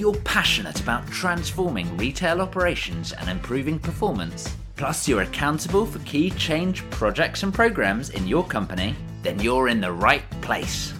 you're 0.00 0.14
passionate 0.24 0.80
about 0.80 1.06
transforming 1.08 1.94
retail 1.98 2.40
operations 2.40 3.12
and 3.12 3.28
improving 3.28 3.78
performance, 3.78 4.56
plus 4.76 5.06
you're 5.06 5.20
accountable 5.20 5.84
for 5.84 5.98
key 6.00 6.30
change 6.30 6.88
projects 6.88 7.42
and 7.42 7.52
programs 7.52 8.08
in 8.08 8.26
your 8.26 8.42
company, 8.42 8.96
then 9.22 9.38
you're 9.40 9.68
in 9.68 9.78
the 9.78 9.92
right 9.92 10.22
place. 10.40 10.94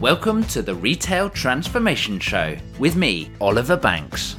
Welcome 0.00 0.42
to 0.44 0.62
the 0.62 0.74
Retail 0.74 1.28
Transformation 1.28 2.18
Show 2.18 2.56
with 2.78 2.96
me, 2.96 3.30
Oliver 3.42 3.76
Banks. 3.76 4.36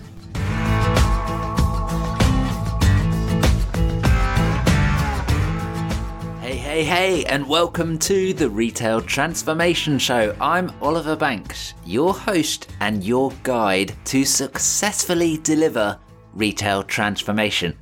Hey, 6.77 6.83
hey, 6.83 7.25
and 7.25 7.49
welcome 7.49 7.97
to 7.97 8.35
the 8.35 8.47
Retail 8.47 9.01
Transformation 9.01 9.97
Show. 9.97 10.35
I'm 10.39 10.71
Oliver 10.79 11.15
Banks, 11.15 11.73
your 11.87 12.13
host 12.13 12.69
and 12.81 13.03
your 13.03 13.31
guide 13.41 13.95
to 14.05 14.23
successfully 14.23 15.39
deliver 15.39 15.97
retail 16.35 16.83
transformation. 16.83 17.75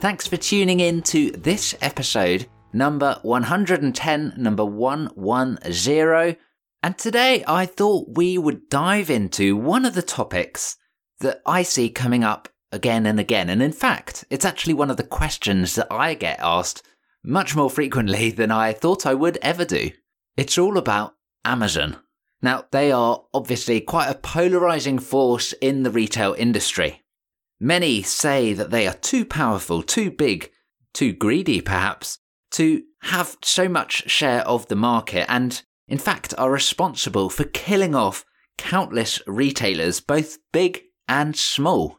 Thanks 0.00 0.26
for 0.26 0.38
tuning 0.38 0.80
in 0.80 1.02
to 1.02 1.30
this 1.32 1.74
episode, 1.82 2.46
number 2.72 3.18
110, 3.20 4.32
number 4.38 4.64
110. 4.64 6.36
And 6.82 6.96
today 6.96 7.44
I 7.46 7.66
thought 7.66 8.16
we 8.16 8.38
would 8.38 8.70
dive 8.70 9.10
into 9.10 9.58
one 9.58 9.84
of 9.84 9.94
the 9.94 10.00
topics 10.00 10.78
that 11.20 11.42
I 11.44 11.62
see 11.62 11.90
coming 11.90 12.24
up 12.24 12.48
again 12.72 13.04
and 13.04 13.20
again. 13.20 13.50
And 13.50 13.62
in 13.62 13.72
fact, 13.72 14.24
it's 14.30 14.46
actually 14.46 14.72
one 14.72 14.90
of 14.90 14.96
the 14.96 15.04
questions 15.04 15.74
that 15.74 15.88
I 15.92 16.14
get 16.14 16.40
asked 16.40 16.82
much 17.26 17.54
more 17.54 17.68
frequently 17.68 18.30
than 18.30 18.50
I 18.50 18.72
thought 18.72 19.04
I 19.04 19.14
would 19.14 19.38
ever 19.42 19.64
do. 19.64 19.90
It's 20.36 20.56
all 20.56 20.78
about 20.78 21.14
Amazon. 21.44 21.98
Now, 22.40 22.64
they 22.70 22.92
are 22.92 23.24
obviously 23.34 23.80
quite 23.80 24.08
a 24.08 24.14
polarizing 24.14 24.98
force 24.98 25.52
in 25.54 25.82
the 25.82 25.90
retail 25.90 26.34
industry. 26.38 27.02
Many 27.60 28.02
say 28.02 28.52
that 28.52 28.70
they 28.70 28.86
are 28.86 28.94
too 28.94 29.24
powerful, 29.24 29.82
too 29.82 30.10
big, 30.10 30.50
too 30.94 31.12
greedy 31.12 31.60
perhaps, 31.60 32.18
to 32.52 32.82
have 33.02 33.36
so 33.42 33.68
much 33.68 34.10
share 34.10 34.42
of 34.42 34.68
the 34.68 34.76
market 34.76 35.26
and 35.28 35.62
in 35.88 35.98
fact, 35.98 36.34
are 36.36 36.50
responsible 36.50 37.30
for 37.30 37.44
killing 37.44 37.94
off 37.94 38.24
countless 38.58 39.20
retailers, 39.26 40.00
both 40.00 40.38
big 40.52 40.82
and 41.08 41.36
small. 41.36 41.98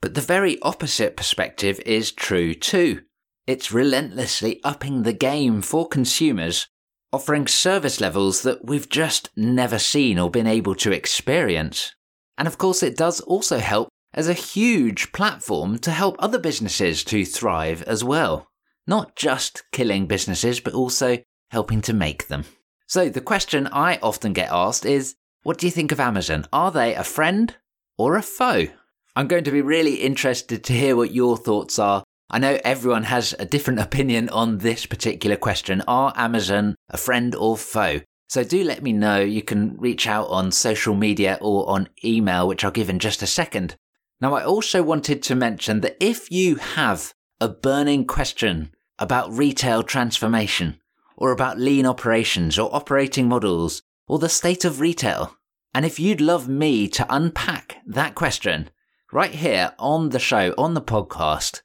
But 0.00 0.14
the 0.14 0.20
very 0.20 0.60
opposite 0.62 1.16
perspective 1.16 1.80
is 1.84 2.12
true 2.12 2.54
too. 2.54 3.02
It's 3.50 3.72
relentlessly 3.72 4.60
upping 4.62 5.02
the 5.02 5.12
game 5.12 5.60
for 5.60 5.88
consumers, 5.88 6.68
offering 7.12 7.48
service 7.48 8.00
levels 8.00 8.42
that 8.42 8.64
we've 8.64 8.88
just 8.88 9.28
never 9.34 9.76
seen 9.76 10.20
or 10.20 10.30
been 10.30 10.46
able 10.46 10.76
to 10.76 10.92
experience. 10.92 11.92
And 12.38 12.46
of 12.46 12.58
course, 12.58 12.80
it 12.84 12.96
does 12.96 13.18
also 13.18 13.58
help 13.58 13.88
as 14.14 14.28
a 14.28 14.34
huge 14.34 15.10
platform 15.10 15.80
to 15.80 15.90
help 15.90 16.14
other 16.20 16.38
businesses 16.38 17.02
to 17.02 17.24
thrive 17.24 17.82
as 17.88 18.04
well. 18.04 18.46
Not 18.86 19.16
just 19.16 19.64
killing 19.72 20.06
businesses, 20.06 20.60
but 20.60 20.74
also 20.74 21.18
helping 21.50 21.80
to 21.80 21.92
make 21.92 22.28
them. 22.28 22.44
So 22.86 23.08
the 23.08 23.20
question 23.20 23.66
I 23.72 23.98
often 24.00 24.32
get 24.32 24.52
asked 24.52 24.86
is, 24.86 25.16
what 25.42 25.58
do 25.58 25.66
you 25.66 25.72
think 25.72 25.90
of 25.90 25.98
Amazon? 25.98 26.46
Are 26.52 26.70
they 26.70 26.94
a 26.94 27.02
friend 27.02 27.56
or 27.98 28.14
a 28.14 28.22
foe? 28.22 28.68
I'm 29.16 29.26
going 29.26 29.42
to 29.42 29.50
be 29.50 29.60
really 29.60 29.96
interested 29.96 30.62
to 30.62 30.72
hear 30.72 30.94
what 30.94 31.12
your 31.12 31.36
thoughts 31.36 31.80
are. 31.80 32.04
I 32.30 32.38
know 32.38 32.58
everyone 32.64 33.04
has 33.04 33.34
a 33.38 33.44
different 33.44 33.80
opinion 33.86 34.28
on 34.28 34.58
this 34.58 34.86
particular 34.86 35.36
question. 35.36 35.82
Are 35.88 36.12
Amazon 36.16 36.76
a 36.88 36.96
friend 36.96 37.34
or 37.34 37.56
foe? 37.56 38.00
So 38.28 38.44
do 38.44 38.62
let 38.62 38.82
me 38.82 38.92
know. 38.92 39.20
You 39.20 39.42
can 39.42 39.76
reach 39.76 40.06
out 40.06 40.28
on 40.28 40.52
social 40.52 40.94
media 40.94 41.38
or 41.40 41.68
on 41.68 41.88
email, 42.04 42.46
which 42.46 42.64
I'll 42.64 42.70
give 42.70 42.88
in 42.88 43.00
just 43.00 43.22
a 43.22 43.26
second. 43.26 43.76
Now, 44.20 44.34
I 44.34 44.44
also 44.44 44.82
wanted 44.82 45.22
to 45.24 45.34
mention 45.34 45.80
that 45.80 45.96
if 45.98 46.30
you 46.30 46.56
have 46.56 47.12
a 47.40 47.48
burning 47.48 48.06
question 48.06 48.72
about 48.98 49.32
retail 49.32 49.82
transformation, 49.82 50.80
or 51.20 51.30
about 51.30 51.58
lean 51.58 51.86
operations 51.86 52.58
or 52.58 52.74
operating 52.74 53.28
models 53.28 53.82
or 54.08 54.18
the 54.18 54.28
state 54.28 54.64
of 54.64 54.80
retail. 54.80 55.36
And 55.72 55.84
if 55.84 56.00
you'd 56.00 56.20
love 56.20 56.48
me 56.48 56.88
to 56.88 57.06
unpack 57.08 57.76
that 57.86 58.16
question 58.16 58.70
right 59.12 59.30
here 59.30 59.72
on 59.78 60.08
the 60.08 60.18
show, 60.18 60.52
on 60.58 60.74
the 60.74 60.80
podcast, 60.80 61.60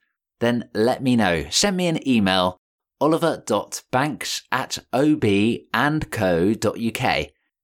then 0.45 0.69
let 0.73 1.01
me 1.01 1.16
know. 1.16 1.45
Send 1.50 1.75
me 1.75 1.88
an 1.88 2.07
email, 2.07 2.57
oliver.banks 3.01 4.44
at 4.51 4.78
obandco.uk, 4.94 5.73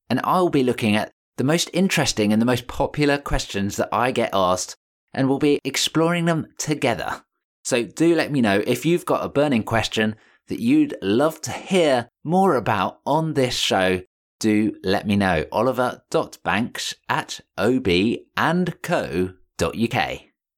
and 0.10 0.22
I'll 0.24 0.50
be 0.50 0.64
looking 0.64 0.96
at 0.96 1.12
the 1.38 1.44
most 1.44 1.70
interesting 1.74 2.34
and 2.34 2.42
the 2.42 2.46
most 2.46 2.68
popular 2.68 3.18
questions 3.18 3.78
that 3.78 3.90
I 3.92 4.12
get 4.12 4.32
asked, 4.34 4.76
and 5.14 5.30
we'll 5.30 5.40
be 5.40 5.60
exploring 5.64 6.26
them 6.26 6.48
together. 6.58 7.24
So 7.64 7.84
do 7.84 8.16
let 8.16 8.32
me 8.32 8.42
know 8.42 8.64
if 8.66 8.86
you've 8.86 9.06
got 9.06 9.24
a 9.24 9.30
burning 9.30 9.64
question 9.64 10.16
that 10.48 10.60
you'd 10.60 10.96
love 11.02 11.40
to 11.42 11.52
hear 11.52 12.10
more 12.24 12.56
about 12.56 13.00
on 13.06 13.36
this 13.36 13.56
show, 13.56 14.02
do 14.40 14.76
let 14.84 15.06
me 15.08 15.16
know. 15.16 15.46
Oliver.banks 15.52 16.96
at 17.08 17.40
obandco.uk. 17.58 18.22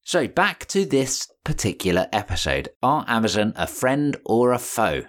So 0.06 0.28
back 0.28 0.66
to 0.68 0.86
this 0.86 1.30
particular 1.46 2.08
episode. 2.12 2.70
Are 2.84 3.06
Amazon 3.08 3.54
a 3.56 3.66
friend 3.66 4.18
or 4.26 4.52
a 4.52 4.60
foe? 4.60 5.04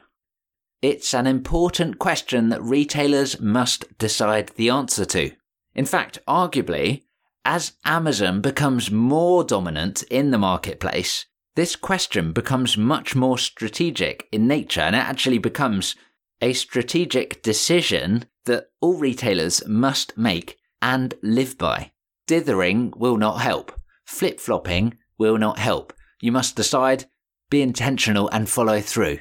It's 0.82 1.12
an 1.12 1.26
important 1.26 1.98
question 1.98 2.50
that 2.50 2.62
retailers 2.62 3.40
must 3.40 3.98
decide 3.98 4.52
the 4.54 4.70
answer 4.70 5.04
to. 5.06 5.32
In 5.74 5.84
fact, 5.84 6.20
arguably, 6.28 7.02
as 7.44 7.72
Amazon 7.84 8.40
becomes 8.40 8.90
more 8.90 9.42
dominant 9.42 10.04
in 10.04 10.30
the 10.30 10.38
marketplace, 10.38 11.26
this 11.56 11.74
question 11.74 12.32
becomes 12.32 12.78
much 12.78 13.16
more 13.16 13.36
strategic 13.36 14.28
in 14.30 14.46
nature 14.46 14.80
and 14.80 14.94
it 14.94 15.00
actually 15.00 15.38
becomes 15.38 15.96
a 16.40 16.52
strategic 16.52 17.42
decision 17.42 18.26
that 18.44 18.68
all 18.80 18.94
retailers 18.94 19.66
must 19.66 20.16
make 20.16 20.56
and 20.80 21.14
live 21.22 21.58
by. 21.58 21.90
Dithering 22.28 22.92
will 22.96 23.16
not 23.16 23.40
help. 23.40 23.72
Flip 24.04 24.40
flopping 24.40 24.96
will 25.18 25.38
not 25.38 25.58
help. 25.58 25.92
You 26.20 26.32
must 26.32 26.56
decide, 26.56 27.06
be 27.50 27.62
intentional, 27.62 28.28
and 28.30 28.48
follow 28.48 28.80
through. 28.80 29.20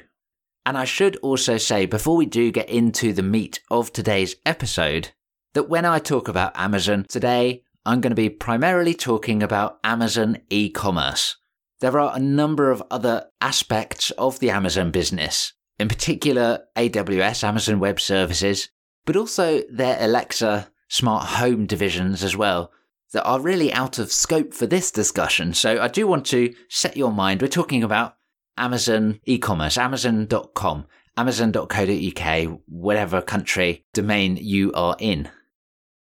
And 0.66 0.78
I 0.78 0.84
should 0.84 1.16
also 1.16 1.58
say, 1.58 1.84
before 1.86 2.16
we 2.16 2.26
do 2.26 2.50
get 2.50 2.70
into 2.70 3.12
the 3.12 3.22
meat 3.22 3.60
of 3.70 3.92
today's 3.92 4.36
episode, 4.46 5.10
that 5.52 5.68
when 5.68 5.84
I 5.84 5.98
talk 5.98 6.28
about 6.28 6.58
Amazon 6.58 7.04
today, 7.08 7.62
I'm 7.84 8.00
going 8.00 8.10
to 8.12 8.16
be 8.16 8.30
primarily 8.30 8.94
talking 8.94 9.42
about 9.42 9.78
Amazon 9.84 10.38
e 10.48 10.70
commerce. 10.70 11.36
There 11.80 11.98
are 11.98 12.16
a 12.16 12.20
number 12.20 12.70
of 12.70 12.82
other 12.90 13.26
aspects 13.42 14.10
of 14.12 14.38
the 14.38 14.48
Amazon 14.48 14.90
business, 14.90 15.52
in 15.78 15.88
particular 15.88 16.60
AWS, 16.76 17.44
Amazon 17.44 17.78
Web 17.78 18.00
Services, 18.00 18.70
but 19.04 19.16
also 19.16 19.62
their 19.70 19.98
Alexa 20.00 20.70
smart 20.88 21.26
home 21.26 21.66
divisions 21.66 22.24
as 22.24 22.36
well, 22.36 22.72
that 23.14 23.24
are 23.24 23.40
really 23.40 23.72
out 23.72 23.98
of 23.98 24.12
scope 24.12 24.52
for 24.52 24.66
this 24.66 24.90
discussion. 24.90 25.54
So 25.54 25.80
I 25.80 25.88
do 25.88 26.06
want 26.06 26.26
to 26.26 26.52
set 26.68 26.96
your 26.96 27.12
mind. 27.12 27.40
We're 27.40 27.48
talking 27.48 27.82
about 27.82 28.16
Amazon 28.58 29.20
e 29.24 29.38
commerce, 29.38 29.78
Amazon.com, 29.78 30.86
Amazon.co.uk, 31.16 32.60
whatever 32.66 33.22
country 33.22 33.84
domain 33.94 34.36
you 34.36 34.72
are 34.74 34.96
in. 34.98 35.30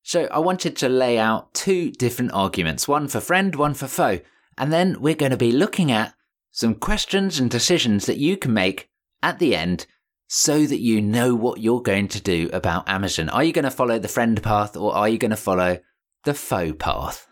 So 0.04 0.28
I 0.32 0.40
wanted 0.40 0.76
to 0.78 0.90
lay 0.90 1.20
out 1.20 1.54
two 1.54 1.92
different 1.92 2.32
arguments 2.34 2.88
one 2.88 3.08
for 3.08 3.20
friend, 3.20 3.56
one 3.56 3.74
for 3.74 3.88
foe. 3.88 4.20
And 4.58 4.74
then 4.74 5.00
we're 5.00 5.16
going 5.16 5.32
to 5.32 5.38
be 5.38 5.52
looking 5.52 5.92
at 5.92 6.16
some 6.52 6.74
questions 6.74 7.40
and 7.40 7.52
decisions 7.52 8.08
that 8.08 8.18
you 8.18 8.38
can 8.38 8.54
make 8.54 8.90
at 9.22 9.38
the 9.38 9.56
end 9.56 9.86
so 10.28 10.66
that 10.66 10.80
you 10.80 11.02
know 11.02 11.36
what 11.36 11.60
you're 11.60 11.82
going 11.82 12.08
to 12.08 12.22
do 12.22 12.50
about 12.52 12.90
Amazon. 12.90 13.30
Are 13.30 13.44
you 13.44 13.54
going 13.54 13.66
to 13.66 13.72
follow 13.72 14.00
the 14.00 14.08
friend 14.08 14.42
path 14.42 14.76
or 14.76 14.96
are 14.96 15.08
you 15.08 15.20
going 15.20 15.32
to 15.32 15.38
follow 15.38 15.80
the 16.28 16.34
foe 16.34 16.74
path? 16.74 17.26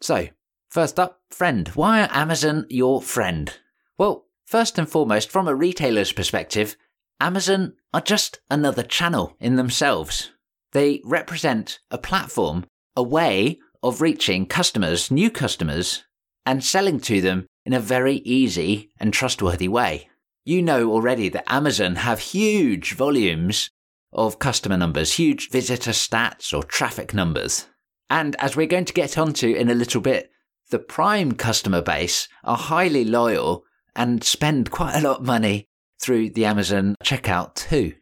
So, 0.00 0.28
first 0.70 0.98
up, 0.98 1.20
friend. 1.30 1.68
Why 1.68 2.00
are 2.00 2.08
Amazon 2.10 2.64
your 2.70 3.02
friend? 3.02 3.52
Well, 3.98 4.24
first 4.46 4.78
and 4.78 4.88
foremost, 4.88 5.30
from 5.30 5.46
a 5.46 5.54
retailer's 5.54 6.10
perspective, 6.10 6.74
Amazon 7.20 7.74
are 7.92 8.00
just 8.00 8.40
another 8.50 8.82
channel 8.82 9.36
in 9.40 9.56
themselves. 9.56 10.30
They 10.72 11.02
represent 11.04 11.80
a 11.90 11.98
platform, 11.98 12.64
a 12.96 13.02
way 13.02 13.58
of 13.82 14.00
reaching 14.00 14.46
customers, 14.46 15.10
new 15.10 15.30
customers, 15.30 16.04
and 16.46 16.64
selling 16.64 17.00
to 17.00 17.20
them 17.20 17.46
in 17.66 17.74
a 17.74 17.78
very 17.78 18.16
easy 18.24 18.90
and 18.98 19.12
trustworthy 19.12 19.68
way. 19.68 20.08
You 20.46 20.62
know 20.62 20.90
already 20.90 21.28
that 21.28 21.52
Amazon 21.52 21.96
have 21.96 22.20
huge 22.20 22.94
volumes 22.94 23.68
of 24.14 24.38
customer 24.38 24.78
numbers, 24.78 25.12
huge 25.12 25.50
visitor 25.50 25.90
stats 25.90 26.56
or 26.56 26.62
traffic 26.62 27.12
numbers. 27.12 27.66
And 28.10 28.36
as 28.38 28.56
we're 28.56 28.66
going 28.66 28.84
to 28.84 28.92
get 28.92 29.18
onto 29.18 29.52
in 29.52 29.70
a 29.70 29.74
little 29.74 30.00
bit, 30.00 30.30
the 30.70 30.78
prime 30.78 31.32
customer 31.32 31.82
base 31.82 32.28
are 32.42 32.56
highly 32.56 33.04
loyal 33.04 33.64
and 33.94 34.24
spend 34.24 34.70
quite 34.70 34.96
a 34.96 35.00
lot 35.00 35.20
of 35.20 35.26
money 35.26 35.68
through 36.00 36.30
the 36.30 36.44
Amazon 36.44 36.96
checkout 37.04 37.54
too. 37.54 37.94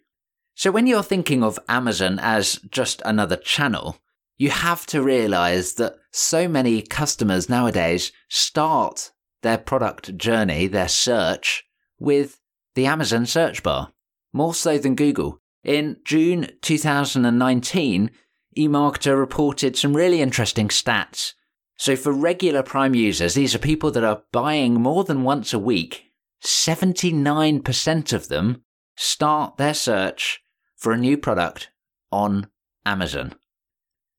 So 0.54 0.70
when 0.70 0.87
you're 0.87 1.02
thinking 1.02 1.43
of 1.43 1.58
Amazon 1.69 2.19
as 2.20 2.56
just 2.70 3.02
another 3.04 3.37
channel, 3.37 3.99
you 4.37 4.50
have 4.50 4.87
to 4.87 5.02
realize 5.02 5.75
that 5.75 5.96
so 6.10 6.49
many 6.49 6.82
customers 6.82 7.49
nowadays 7.49 8.12
start 8.28 9.12
their 9.43 9.58
product 9.58 10.16
journey, 10.16 10.66
their 10.66 10.88
search, 10.88 11.64
with 11.99 12.40
the 12.75 12.87
Amazon 12.87 13.26
search 13.26 13.62
bar, 13.62 13.93
more 14.32 14.54
so 14.54 14.78
than 14.78 14.94
Google. 14.94 15.40
In 15.62 15.99
June 16.04 16.49
2019, 16.62 18.10
eMarketer 18.56 19.19
reported 19.19 19.76
some 19.76 19.96
really 19.96 20.20
interesting 20.20 20.69
stats. 20.69 21.34
So, 21.76 21.96
for 21.96 22.12
regular 22.12 22.62
Prime 22.62 22.94
users, 22.94 23.34
these 23.34 23.54
are 23.54 23.58
people 23.58 23.90
that 23.93 24.04
are 24.04 24.22
buying 24.31 24.75
more 24.75 25.04
than 25.04 25.25
once 25.25 25.52
a 25.52 25.58
week, 25.58 26.04
79% 26.44 28.12
of 28.12 28.28
them 28.28 28.62
start 28.96 29.56
their 29.56 29.75
search 29.75 30.40
for 30.76 30.93
a 30.93 30.99
new 30.99 31.16
product 31.16 31.70
on 32.10 32.49
Amazon. 32.84 33.34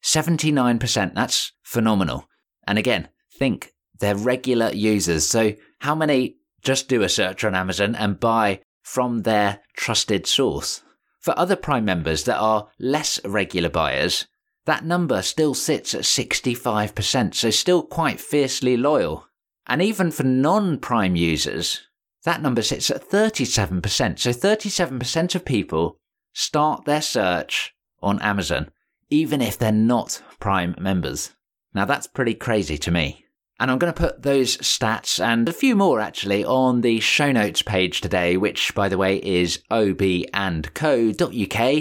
79%, 0.04 1.14
that's 1.14 1.54
phenomenal. 1.64 2.28
And 2.68 2.78
again, 2.78 3.10
think 3.38 3.74
they're 4.00 4.16
regular 4.16 4.72
users. 4.74 5.28
So, 5.28 5.54
how 5.80 5.96
many 5.96 6.38
just 6.62 6.88
do 6.88 7.04
a 7.04 7.10
search 7.10 7.44
on 7.44 7.56
Amazon 7.56 7.96
and 7.96 8.20
buy 8.20 8.62
from 8.82 9.22
their 9.22 9.62
trusted 9.76 10.26
source? 10.28 10.82
For 11.24 11.34
other 11.40 11.56
Prime 11.56 11.86
members 11.86 12.26
that 12.26 12.38
are 12.38 12.68
less 12.78 13.24
regular 13.24 13.70
buyers, 13.70 14.28
that 14.66 14.84
number 14.84 15.22
still 15.22 15.54
sits 15.54 15.96
at 15.96 16.02
65%, 16.02 17.34
so 17.34 17.50
still 17.50 17.82
quite 17.82 18.20
fiercely 18.20 18.76
loyal. 18.76 19.26
And 19.66 19.82
even 19.82 20.12
for 20.12 20.24
non 20.24 20.80
Prime 20.80 21.16
users, 21.16 21.88
that 22.26 22.42
number 22.42 22.62
sits 22.62 22.92
at 22.92 23.10
37%. 23.10 24.20
So 24.20 24.32
37% 24.32 25.36
of 25.36 25.46
people 25.46 25.98
start 26.34 26.84
their 26.84 27.02
search 27.02 27.74
on 28.02 28.22
Amazon, 28.22 28.72
even 29.10 29.42
if 29.42 29.58
they're 29.58 29.72
not 29.72 30.22
Prime 30.42 30.76
members. 30.78 31.32
Now 31.74 31.86
that's 31.86 32.06
pretty 32.06 32.34
crazy 32.34 32.78
to 32.80 32.92
me. 32.92 33.23
And 33.60 33.70
I'm 33.70 33.78
going 33.78 33.94
to 33.94 34.00
put 34.00 34.24
those 34.24 34.58
stats 34.58 35.24
and 35.24 35.48
a 35.48 35.54
few 35.54 35.76
more 35.76 36.00
actually 36.00 36.44
on 36.44 36.82
the 36.82 37.00
show 37.00 37.32
notes 37.32 37.62
page 37.62 38.02
today, 38.02 38.36
which 38.36 38.74
by 38.74 38.90
the 38.90 38.98
way 38.98 39.18
is 39.18 39.60
obandco.uk 39.72 40.34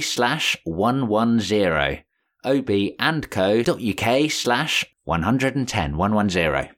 slash 0.03 0.57
110. 0.65 2.05
obandco.uk 2.45 4.31
slash 4.31 4.85
110, 5.05 5.97
110. 5.97 6.69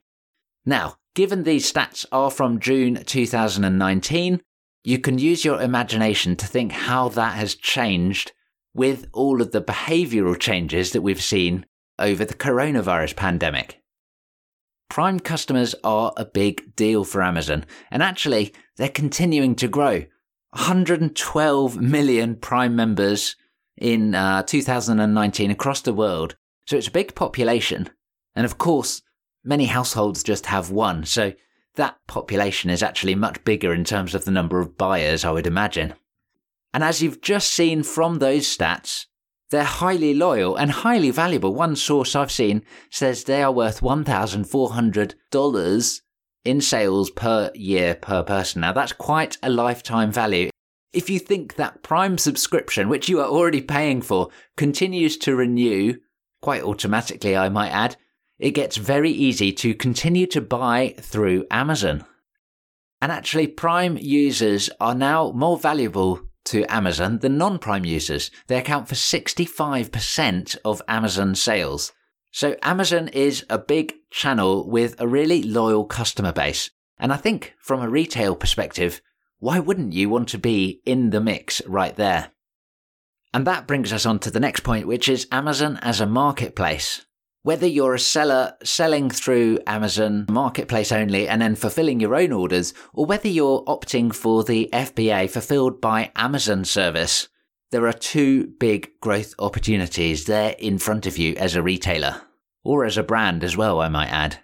Now, 0.65 0.95
given 1.13 1.43
these 1.43 1.71
stats 1.71 2.05
are 2.11 2.31
from 2.31 2.59
June 2.59 3.03
2019, 3.03 4.41
you 4.83 4.99
can 4.99 5.17
use 5.17 5.43
your 5.43 5.61
imagination 5.61 6.35
to 6.35 6.47
think 6.47 6.71
how 6.71 7.09
that 7.09 7.35
has 7.35 7.55
changed 7.55 8.31
with 8.73 9.07
all 9.13 9.41
of 9.41 9.51
the 9.51 9.61
behavioural 9.61 10.39
changes 10.39 10.91
that 10.91 11.01
we've 11.01 11.21
seen 11.21 11.65
over 11.97 12.25
the 12.25 12.33
coronavirus 12.33 13.15
pandemic. 13.15 13.81
Prime 14.89 15.19
customers 15.19 15.75
are 15.83 16.13
a 16.15 16.25
big 16.25 16.75
deal 16.75 17.03
for 17.03 17.21
Amazon, 17.21 17.65
and 17.91 18.03
actually, 18.03 18.53
they're 18.77 18.89
continuing 18.89 19.55
to 19.55 19.67
grow. 19.67 20.05
112 20.51 21.77
million 21.81 22.35
Prime 22.35 22.75
members 22.75 23.35
in 23.77 24.15
uh, 24.15 24.43
2019 24.43 25.51
across 25.51 25.81
the 25.81 25.93
world, 25.93 26.35
so 26.65 26.77
it's 26.77 26.87
a 26.87 26.91
big 26.91 27.13
population. 27.15 27.89
And 28.35 28.45
of 28.45 28.57
course, 28.57 29.01
many 29.43 29.65
households 29.65 30.23
just 30.23 30.45
have 30.45 30.71
one, 30.71 31.05
so 31.05 31.33
that 31.75 31.97
population 32.07 32.69
is 32.69 32.83
actually 32.83 33.15
much 33.15 33.43
bigger 33.43 33.73
in 33.73 33.83
terms 33.83 34.15
of 34.15 34.25
the 34.25 34.31
number 34.31 34.59
of 34.59 34.77
buyers, 34.77 35.25
I 35.25 35.31
would 35.31 35.47
imagine. 35.47 35.93
And 36.73 36.83
as 36.83 37.01
you've 37.01 37.21
just 37.21 37.51
seen 37.51 37.83
from 37.83 38.19
those 38.19 38.45
stats, 38.45 39.05
they're 39.51 39.63
highly 39.63 40.13
loyal 40.13 40.55
and 40.55 40.71
highly 40.71 41.11
valuable. 41.11 41.53
One 41.53 41.75
source 41.75 42.15
I've 42.15 42.31
seen 42.31 42.63
says 42.89 43.23
they 43.23 43.43
are 43.43 43.51
worth 43.51 43.81
$1,400 43.81 46.01
in 46.45 46.61
sales 46.61 47.09
per 47.11 47.51
year 47.53 47.95
per 47.95 48.23
person. 48.23 48.61
Now 48.61 48.73
that's 48.73 48.93
quite 48.93 49.37
a 49.43 49.49
lifetime 49.49 50.11
value. 50.11 50.49
If 50.93 51.09
you 51.09 51.19
think 51.19 51.55
that 51.55 51.83
Prime 51.83 52.17
subscription, 52.17 52.87
which 52.87 53.09
you 53.09 53.19
are 53.19 53.27
already 53.27 53.61
paying 53.61 54.01
for, 54.01 54.29
continues 54.55 55.17
to 55.17 55.35
renew, 55.35 55.95
quite 56.41 56.63
automatically 56.63 57.35
I 57.35 57.49
might 57.49 57.71
add, 57.71 57.97
it 58.39 58.51
gets 58.51 58.77
very 58.77 59.11
easy 59.11 59.51
to 59.53 59.73
continue 59.73 60.27
to 60.27 60.41
buy 60.41 60.95
through 60.99 61.45
Amazon. 61.51 62.05
And 63.01 63.11
actually, 63.11 63.47
Prime 63.47 63.97
users 63.97 64.69
are 64.79 64.95
now 64.95 65.31
more 65.31 65.57
valuable 65.57 66.21
to 66.45 66.65
Amazon 66.73 67.19
than 67.19 67.37
non 67.37 67.59
Prime 67.59 67.85
users. 67.85 68.31
They 68.47 68.57
account 68.57 68.87
for 68.87 68.95
65% 68.95 70.57
of 70.63 70.81
Amazon 70.87 71.35
sales. 71.35 71.91
So, 72.31 72.55
Amazon 72.61 73.07
is 73.09 73.45
a 73.49 73.57
big 73.57 73.93
channel 74.11 74.69
with 74.69 74.99
a 74.99 75.07
really 75.07 75.43
loyal 75.43 75.85
customer 75.85 76.31
base. 76.31 76.69
And 76.97 77.11
I 77.11 77.17
think 77.17 77.53
from 77.59 77.81
a 77.81 77.89
retail 77.89 78.35
perspective, 78.35 79.01
why 79.39 79.59
wouldn't 79.59 79.93
you 79.93 80.09
want 80.09 80.29
to 80.29 80.37
be 80.37 80.81
in 80.85 81.09
the 81.09 81.21
mix 81.21 81.61
right 81.67 81.95
there? 81.95 82.31
And 83.33 83.45
that 83.45 83.67
brings 83.67 83.91
us 83.91 84.05
on 84.05 84.19
to 84.19 84.31
the 84.31 84.39
next 84.39 84.61
point, 84.61 84.87
which 84.87 85.09
is 85.09 85.27
Amazon 85.31 85.77
as 85.81 85.99
a 85.99 86.05
marketplace. 86.05 87.04
Whether 87.45 87.67
you're 87.67 87.93
a 87.93 87.99
seller 87.99 88.53
selling 88.63 89.11
through 89.11 89.59
Amazon 89.67 90.25
Marketplace 90.27 90.91
only 90.91 91.27
and 91.27 91.39
then 91.39 91.53
fulfilling 91.53 91.99
your 91.99 92.15
own 92.15 92.31
orders, 92.31 92.73
or 92.91 93.05
whether 93.05 93.27
you're 93.27 93.63
opting 93.65 94.15
for 94.15 94.43
the 94.43 94.67
FBA 94.73 95.29
fulfilled 95.29 95.79
by 95.79 96.11
Amazon 96.15 96.65
service, 96.65 97.27
there 97.69 97.85
are 97.85 97.93
two 97.93 98.47
big 98.59 98.99
growth 98.99 99.35
opportunities 99.37 100.25
there 100.25 100.55
in 100.57 100.79
front 100.79 101.05
of 101.05 101.19
you 101.19 101.35
as 101.35 101.53
a 101.53 101.61
retailer, 101.61 102.23
or 102.63 102.83
as 102.83 102.97
a 102.97 103.03
brand 103.03 103.43
as 103.43 103.55
well, 103.55 103.79
I 103.79 103.89
might 103.89 104.09
add. 104.09 104.39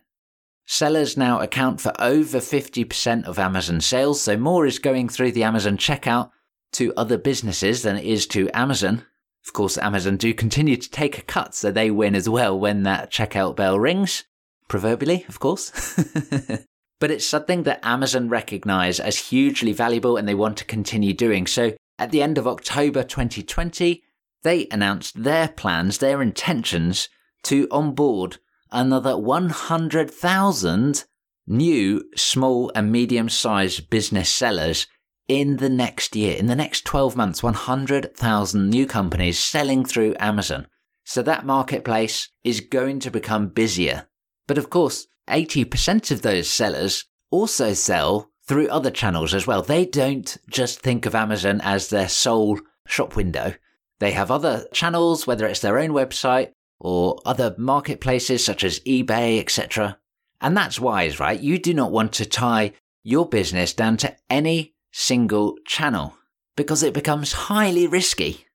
Sellers 0.68 1.18
now 1.18 1.39
account 1.39 1.81
for 1.81 1.94
over 2.00 2.38
50% 2.38 3.25
of 3.25 3.39
Amazon 3.39 3.81
sales, 3.81 4.21
so 4.21 4.38
more 4.38 4.68
is 4.68 4.77
going 4.77 5.09
through 5.09 5.31
the 5.31 5.44
Amazon 5.44 5.75
checkout 5.75 6.30
to 6.74 6.94
other 6.95 7.18
businesses 7.18 7.81
than 7.81 7.98
it 7.98 8.06
is 8.06 8.27
to 8.27 8.48
Amazon. 8.56 9.07
Of 9.45 9.53
course, 9.53 9.77
Amazon 9.77 10.17
do 10.17 10.33
continue 10.33 10.77
to 10.77 10.89
take 10.89 11.17
a 11.17 11.23
cut, 11.23 11.55
so 11.55 11.71
they 11.71 11.91
win 11.91 12.15
as 12.15 12.29
well 12.29 12.57
when 12.59 12.83
that 12.83 13.11
checkout 13.11 13.55
bell 13.55 13.79
rings. 13.79 14.23
Proverbially, 14.67 15.25
of 15.27 15.39
course. 15.39 15.71
but 16.99 17.11
it's 17.11 17.25
something 17.25 17.63
that 17.63 17.83
Amazon 17.83 18.29
recognize 18.29 18.99
as 18.99 19.17
hugely 19.29 19.73
valuable 19.73 20.15
and 20.17 20.27
they 20.27 20.35
want 20.35 20.57
to 20.57 20.65
continue 20.65 21.13
doing. 21.13 21.47
So 21.47 21.73
at 21.97 22.11
the 22.11 22.21
end 22.21 22.38
of 22.38 22.47
October 22.47 23.03
2020, 23.03 24.03
they 24.43 24.67
announced 24.71 25.23
their 25.23 25.47
plans, 25.47 25.97
their 25.97 26.21
intentions 26.21 27.10
to 27.43 27.67
onboard 27.71 28.38
another 28.71 29.17
100,000 29.17 31.05
new 31.48 32.03
small 32.15 32.71
and 32.75 32.91
medium 32.91 33.29
sized 33.29 33.89
business 33.89 34.29
sellers 34.29 34.88
in 35.31 35.55
the 35.55 35.69
next 35.69 36.13
year, 36.13 36.35
in 36.35 36.47
the 36.47 36.57
next 36.57 36.83
12 36.83 37.15
months, 37.15 37.41
100,000 37.41 38.69
new 38.69 38.85
companies 38.85 39.39
selling 39.39 39.85
through 39.85 40.13
Amazon. 40.19 40.67
So 41.05 41.21
that 41.21 41.45
marketplace 41.45 42.27
is 42.43 42.59
going 42.59 43.00
to 43.00 43.09
become 43.09 43.47
busier. 43.47 44.09
But 44.45 44.57
of 44.57 44.69
course, 44.69 45.07
80% 45.29 46.11
of 46.11 46.21
those 46.21 46.50
sellers 46.50 47.05
also 47.31 47.73
sell 47.73 48.29
through 48.45 48.67
other 48.67 48.91
channels 48.91 49.33
as 49.33 49.47
well. 49.47 49.61
They 49.61 49.85
don't 49.85 50.38
just 50.50 50.81
think 50.81 51.05
of 51.05 51.15
Amazon 51.15 51.61
as 51.63 51.88
their 51.88 52.09
sole 52.09 52.59
shop 52.85 53.15
window. 53.15 53.53
They 54.01 54.11
have 54.11 54.31
other 54.31 54.65
channels, 54.73 55.25
whether 55.25 55.47
it's 55.47 55.61
their 55.61 55.79
own 55.79 55.91
website 55.91 56.51
or 56.77 57.21
other 57.25 57.55
marketplaces 57.57 58.43
such 58.43 58.65
as 58.65 58.81
eBay, 58.81 59.39
etc. 59.39 59.97
And 60.41 60.57
that's 60.57 60.77
wise, 60.77 61.21
right? 61.21 61.39
You 61.39 61.57
do 61.57 61.73
not 61.73 61.93
want 61.93 62.11
to 62.13 62.25
tie 62.25 62.73
your 63.01 63.29
business 63.29 63.73
down 63.73 63.95
to 63.97 64.13
any 64.29 64.73
single 64.91 65.55
channel 65.65 66.17
because 66.55 66.83
it 66.83 66.93
becomes 66.93 67.33
highly 67.33 67.88
risky. 67.88 68.45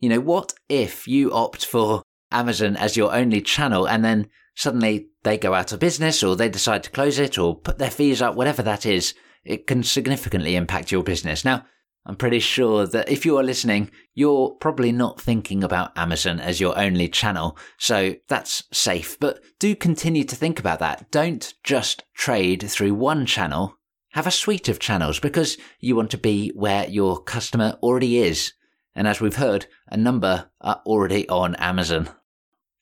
You 0.00 0.08
know, 0.08 0.20
what 0.20 0.54
if 0.68 1.06
you 1.06 1.32
opt 1.32 1.64
for 1.64 2.02
Amazon 2.30 2.76
as 2.76 2.96
your 2.96 3.14
only 3.14 3.40
channel 3.40 3.86
and 3.86 4.04
then 4.04 4.28
suddenly 4.56 5.08
they 5.22 5.38
go 5.38 5.54
out 5.54 5.72
of 5.72 5.80
business 5.80 6.22
or 6.22 6.34
they 6.34 6.48
decide 6.48 6.82
to 6.84 6.90
close 6.90 7.18
it 7.18 7.38
or 7.38 7.56
put 7.56 7.78
their 7.78 7.90
fees 7.90 8.20
up, 8.20 8.34
whatever 8.34 8.62
that 8.62 8.86
is, 8.86 9.14
it 9.44 9.66
can 9.66 9.82
significantly 9.82 10.56
impact 10.56 10.90
your 10.90 11.02
business. 11.02 11.44
Now, 11.44 11.64
I'm 12.04 12.16
pretty 12.16 12.40
sure 12.40 12.86
that 12.86 13.08
if 13.08 13.24
you 13.24 13.38
are 13.38 13.44
listening, 13.44 13.90
you're 14.12 14.50
probably 14.50 14.90
not 14.90 15.20
thinking 15.20 15.62
about 15.62 15.96
Amazon 15.96 16.40
as 16.40 16.60
your 16.60 16.76
only 16.76 17.08
channel, 17.08 17.56
so 17.78 18.16
that's 18.28 18.64
safe. 18.72 19.18
But 19.20 19.40
do 19.60 19.76
continue 19.76 20.24
to 20.24 20.34
think 20.34 20.58
about 20.58 20.80
that. 20.80 21.12
Don't 21.12 21.54
just 21.62 22.02
trade 22.14 22.68
through 22.68 22.94
one 22.94 23.24
channel 23.24 23.78
have 24.12 24.26
a 24.26 24.30
suite 24.30 24.68
of 24.68 24.78
channels 24.78 25.18
because 25.18 25.58
you 25.80 25.96
want 25.96 26.10
to 26.10 26.18
be 26.18 26.50
where 26.54 26.86
your 26.88 27.22
customer 27.22 27.78
already 27.82 28.18
is. 28.18 28.52
And 28.94 29.08
as 29.08 29.20
we've 29.20 29.36
heard, 29.36 29.66
a 29.88 29.96
number 29.96 30.50
are 30.60 30.82
already 30.84 31.28
on 31.28 31.54
Amazon. 31.56 32.10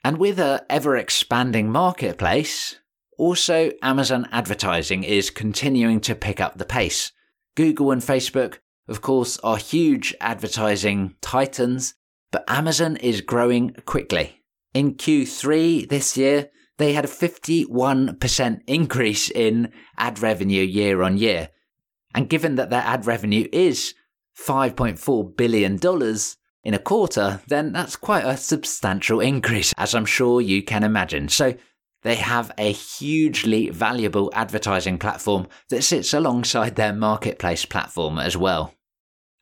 And 0.05 0.19
with 0.19 0.39
a 0.39 0.65
ever 0.69 0.97
expanding 0.97 1.71
marketplace, 1.71 2.77
also 3.17 3.71
Amazon 3.83 4.29
advertising 4.33 5.05
is 5.05 5.31
continuing 5.31 6.01
to 6.01 6.15
pick 6.15 6.41
up 6.41 6.59
the 6.59 6.65
pace. 6.65 7.13
Google 7.55 7.93
and 7.93 8.03
Facebook, 8.03 8.59
of 8.89 9.03
course, 9.03 9.39
are 9.45 9.57
huge 9.57 10.15
advertising 10.21 11.15
titans, 11.21 11.95
but 12.33 12.45
Amazon 12.49 12.97
is 12.97 13.21
growing 13.21 13.75
quickly. 13.87 14.43
In 14.73 14.95
Q3 14.95 15.89
this 15.89 16.17
year, 16.17 16.51
they 16.81 16.95
had 16.95 17.05
a 17.05 17.09
51% 17.09 18.61
increase 18.67 19.31
in 19.31 19.71
ad 19.99 20.19
revenue 20.19 20.63
year 20.63 21.03
on 21.03 21.19
year. 21.19 21.51
And 22.15 22.27
given 22.27 22.55
that 22.55 22.71
their 22.71 22.81
ad 22.81 23.05
revenue 23.05 23.47
is 23.53 23.95
$5.4 24.39 25.37
billion 25.37 25.79
in 26.65 26.73
a 26.75 26.79
quarter, 26.79 27.43
then 27.49 27.73
that's 27.73 27.97
quite 27.97 28.25
a 28.25 28.39
substantial 28.39 29.21
increase, 29.21 29.75
as 29.77 29.95
I'm 29.95 30.07
sure 30.07 30.41
you 30.41 30.63
can 30.63 30.83
imagine. 30.83 31.29
So 31.29 31.55
they 32.01 32.15
have 32.15 32.51
a 32.57 32.73
hugely 32.73 33.69
valuable 33.69 34.31
advertising 34.33 34.97
platform 34.97 35.49
that 35.69 35.85
sits 35.85 36.15
alongside 36.15 36.77
their 36.77 36.95
marketplace 36.95 37.67
platform 37.67 38.19
as 38.19 38.39
well. 38.39 38.73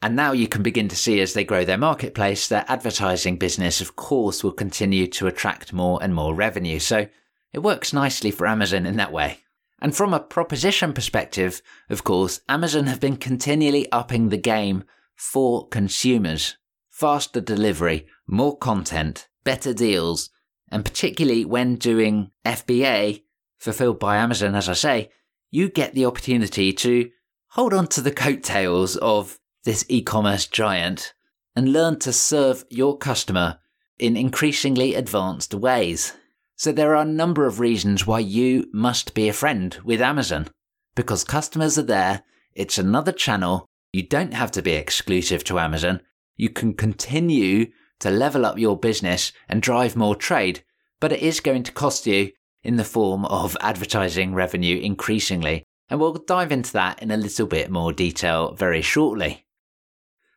And 0.03 0.17
now 0.17 0.33
you 0.33 0.49
can 0.49 0.65
begin 0.65 0.89
to 0.89 0.97
see 0.97 1.21
as 1.21 1.35
they 1.35 1.45
grow 1.45 1.65
their 1.65 1.79
marketplace, 1.79 2.49
their 2.49 2.65
advertising 2.67 3.37
business, 3.37 3.81
of 3.81 3.95
course, 3.95 4.43
will 4.43 4.51
continue 4.51 5.07
to 5.07 5.29
attract 5.29 5.73
more 5.73 6.03
and 6.03 6.13
more 6.13 6.35
revenue. 6.35 6.81
So 6.81 7.07
it 7.53 7.61
works 7.61 7.93
nicely 7.93 8.31
for 8.31 8.47
Amazon 8.47 8.87
in 8.87 8.97
that 8.97 9.13
way. 9.13 9.41
And 9.81 9.95
from 9.95 10.13
a 10.13 10.21
proposition 10.21 10.93
perspective, 10.93 11.63
of 11.89 12.05
course, 12.05 12.41
Amazon 12.49 12.87
have 12.87 13.01
been 13.01 13.17
continually 13.17 13.91
upping 13.93 14.29
the 14.29 14.37
game 14.37 14.85
for 15.15 15.69
consumers. 15.69 16.57
Faster 16.91 17.41
delivery, 17.41 18.07
more 18.27 18.57
content, 18.57 19.29
better 19.45 19.73
deals, 19.73 20.31
and 20.71 20.85
particularly 20.85 21.45
when 21.45 21.77
doing 21.77 22.31
FBA, 22.45 23.23
fulfilled 23.59 24.01
by 24.01 24.17
Amazon, 24.17 24.55
as 24.55 24.69
I 24.69 24.73
say, 24.73 25.11
you 25.51 25.71
get 25.71 25.95
the 25.95 26.07
opportunity 26.07 26.73
to 26.73 27.11
hold 27.51 27.73
on 27.73 27.87
to 27.89 28.01
the 28.01 28.11
coattails 28.11 28.97
of 28.97 29.39
this 29.65 29.85
e 29.89 30.03
commerce 30.03 30.47
giant 30.47 31.15
and 31.57 31.73
learn 31.73 31.99
to 32.01 32.13
serve 32.13 32.65
your 32.69 32.99
customer 32.99 33.59
in 33.99 34.17
increasingly 34.17 34.95
advanced 34.95 35.55
ways. 35.55 36.13
So, 36.59 36.73
there 36.73 36.97
are 36.97 37.03
a 37.03 37.05
number 37.05 37.47
of 37.47 37.61
reasons 37.61 38.05
why 38.05 38.19
you 38.19 38.69
must 38.73 39.15
be 39.15 39.29
a 39.29 39.33
friend 39.33 39.79
with 39.85 40.01
Amazon. 40.01 40.49
Because 40.97 41.23
customers 41.23 41.79
are 41.79 41.83
there, 41.83 42.25
it's 42.53 42.79
another 42.79 43.13
channel, 43.13 43.65
you 43.93 44.03
don't 44.03 44.35
have 44.35 44.51
to 44.51 44.63
be 44.63 44.73
exclusive 44.73 45.45
to 45.45 45.61
Amazon, 45.61 46.01
you 46.37 46.51
can 46.51 46.75
continue 46.75 47.67
to 48.01 48.11
level 48.11 48.45
up 48.45 48.59
your 48.59 48.77
business 48.77 49.31
and 49.49 49.63
drive 49.63 49.95
more 49.95 50.17
trade, 50.17 50.65
but 50.99 51.13
it 51.13 51.21
is 51.21 51.39
going 51.39 51.63
to 51.63 51.71
cost 51.71 52.09
you 52.09 52.33
in 52.65 52.75
the 52.75 52.83
form 52.83 53.25
of 53.27 53.57
advertising 53.61 54.35
revenue 54.35 54.81
increasingly. 54.81 55.63
And 55.89 56.01
we'll 56.01 56.15
dive 56.15 56.51
into 56.51 56.73
that 56.73 57.01
in 57.01 57.13
a 57.13 57.17
little 57.17 57.47
bit 57.47 57.71
more 57.71 57.93
detail 57.93 58.55
very 58.55 58.83
shortly. 58.83 59.47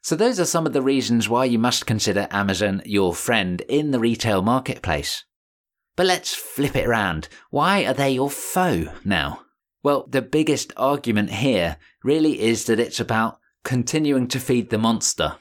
So, 0.04 0.16
those 0.16 0.40
are 0.40 0.46
some 0.46 0.68
of 0.68 0.74
the 0.74 0.84
reasons 0.84 1.28
why 1.28 1.46
you 1.46 1.58
must 1.58 1.88
consider 1.88 2.28
Amazon 2.30 2.84
your 2.86 3.16
friend 3.16 3.62
in 3.62 3.90
the 3.90 4.00
retail 4.00 4.44
marketplace. 4.44 5.26
But 6.02 6.08
let's 6.08 6.34
flip 6.34 6.76
it 6.76 6.88
around. 6.88 7.30
Why 7.52 7.86
are 7.86 7.94
they 7.94 8.10
your 8.10 8.32
foe 8.32 8.92
now? 9.06 9.42
Well, 9.84 10.08
the 10.10 10.24
biggest 10.24 10.74
argument 10.76 11.30
here 11.30 11.78
really 12.04 12.42
is 12.42 12.66
that 12.66 12.80
it's 12.80 13.00
about 13.00 13.38
continuing 13.64 14.28
to 14.30 14.40
feed 14.40 14.72
the 14.72 14.80
monster. 14.80 15.38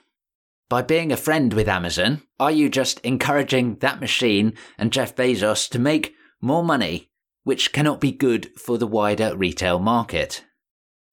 By 0.68 0.82
being 0.82 1.12
a 1.12 1.16
friend 1.16 1.54
with 1.54 1.66
Amazon, 1.66 2.20
are 2.38 2.50
you 2.50 2.68
just 2.68 3.00
encouraging 3.00 3.76
that 3.76 4.00
machine 4.00 4.52
and 4.76 4.92
Jeff 4.92 5.16
Bezos 5.16 5.66
to 5.70 5.78
make 5.78 6.12
more 6.42 6.62
money, 6.62 7.10
which 7.42 7.72
cannot 7.72 7.98
be 7.98 8.12
good 8.12 8.50
for 8.58 8.76
the 8.76 8.86
wider 8.86 9.34
retail 9.34 9.78
market? 9.78 10.44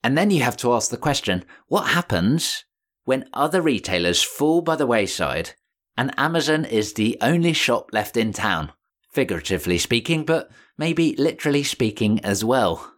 And 0.04 0.18
then 0.18 0.30
you 0.30 0.44
have 0.44 0.58
to 0.58 0.74
ask 0.74 0.92
the 0.92 0.98
question 0.98 1.46
what 1.70 1.92
happens 1.92 2.66
when 3.06 3.30
other 3.32 3.62
retailers 3.62 4.22
fall 4.22 4.62
by 4.62 4.76
the 4.76 4.86
wayside 4.86 5.54
and 5.98 6.14
Amazon 6.18 6.64
is 6.64 6.94
the 6.94 7.18
only 7.22 7.54
shop 7.54 7.90
left 7.92 8.16
in 8.18 8.32
town, 8.32 8.72
figuratively 9.18 9.80
speaking, 9.80 10.24
but 10.24 10.48
maybe 10.78 11.16
literally 11.16 11.64
speaking 11.64 12.24
as 12.24 12.46
well. 12.46 12.94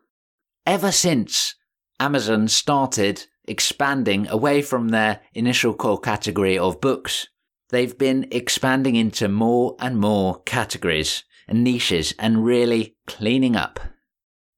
Ever 0.66 0.92
since 0.92 1.56
Amazon 1.98 2.50
started 2.50 3.26
expanding 3.46 4.28
away 4.28 4.62
from 4.62 4.90
their 4.90 5.22
initial 5.34 5.74
core 5.74 5.98
category 5.98 6.58
of 6.58 6.82
books, 6.82 7.30
they've 7.70 7.98
been 7.98 8.28
expanding 8.32 8.98
into 8.98 9.30
more 9.30 9.78
and 9.80 9.98
more 9.98 10.42
categories 10.42 11.24
and 11.48 11.64
niches 11.64 12.14
and 12.20 12.44
really 12.44 12.98
cleaning 13.08 13.56
up. 13.56 13.80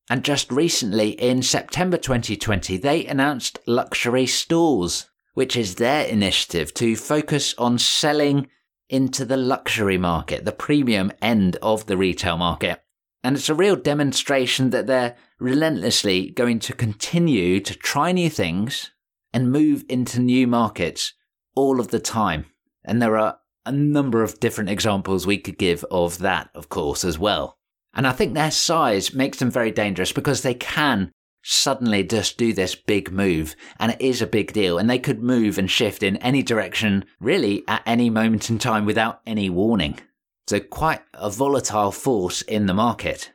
And 0.09 0.23
just 0.25 0.51
recently, 0.51 1.09
in 1.11 1.43
September 1.43 1.97
2020, 1.97 2.77
they 2.77 3.05
announced 3.05 3.59
luxury 3.67 4.25
stores 4.25 5.11
which 5.33 5.55
is 5.55 5.75
their 5.75 6.05
initiative 6.05 6.73
to 6.73 6.95
focus 6.95 7.53
on 7.57 7.77
selling 7.77 8.47
into 8.91 9.25
the 9.25 9.37
luxury 9.37 9.97
market, 9.97 10.45
the 10.45 10.51
premium 10.51 11.11
end 11.21 11.55
of 11.61 11.87
the 11.87 11.97
retail 11.97 12.37
market. 12.37 12.83
And 13.23 13.37
it's 13.37 13.49
a 13.49 13.55
real 13.55 13.75
demonstration 13.75 14.71
that 14.71 14.85
they're 14.85 15.15
relentlessly 15.39 16.29
going 16.29 16.59
to 16.59 16.73
continue 16.73 17.59
to 17.61 17.73
try 17.75 18.11
new 18.11 18.29
things 18.29 18.91
and 19.33 19.51
move 19.51 19.85
into 19.87 20.19
new 20.19 20.45
markets 20.45 21.13
all 21.55 21.79
of 21.79 21.87
the 21.87 21.99
time. 21.99 22.45
And 22.83 23.01
there 23.01 23.17
are 23.17 23.37
a 23.65 23.71
number 23.71 24.23
of 24.23 24.39
different 24.39 24.69
examples 24.69 25.25
we 25.25 25.37
could 25.37 25.57
give 25.57 25.85
of 25.89 26.17
that, 26.19 26.49
of 26.53 26.69
course, 26.69 27.05
as 27.05 27.17
well. 27.17 27.57
And 27.93 28.05
I 28.05 28.11
think 28.11 28.33
their 28.33 28.51
size 28.51 29.13
makes 29.13 29.39
them 29.39 29.51
very 29.51 29.71
dangerous 29.71 30.11
because 30.11 30.41
they 30.41 30.53
can 30.53 31.11
suddenly 31.43 32.03
just 32.03 32.37
do 32.37 32.53
this 32.53 32.75
big 32.75 33.11
move 33.11 33.55
and 33.79 33.91
it 33.91 34.01
is 34.01 34.21
a 34.21 34.27
big 34.27 34.53
deal 34.53 34.77
and 34.77 34.89
they 34.89 34.99
could 34.99 35.23
move 35.23 35.57
and 35.57 35.69
shift 35.69 36.03
in 36.03 36.17
any 36.17 36.43
direction 36.43 37.05
really 37.19 37.63
at 37.67 37.81
any 37.85 38.09
moment 38.09 38.49
in 38.49 38.59
time 38.59 38.85
without 38.85 39.21
any 39.25 39.49
warning. 39.49 39.99
So 40.47 40.59
quite 40.59 41.01
a 41.13 41.29
volatile 41.29 41.91
force 41.91 42.41
in 42.41 42.65
the 42.65 42.73
market. 42.73 43.31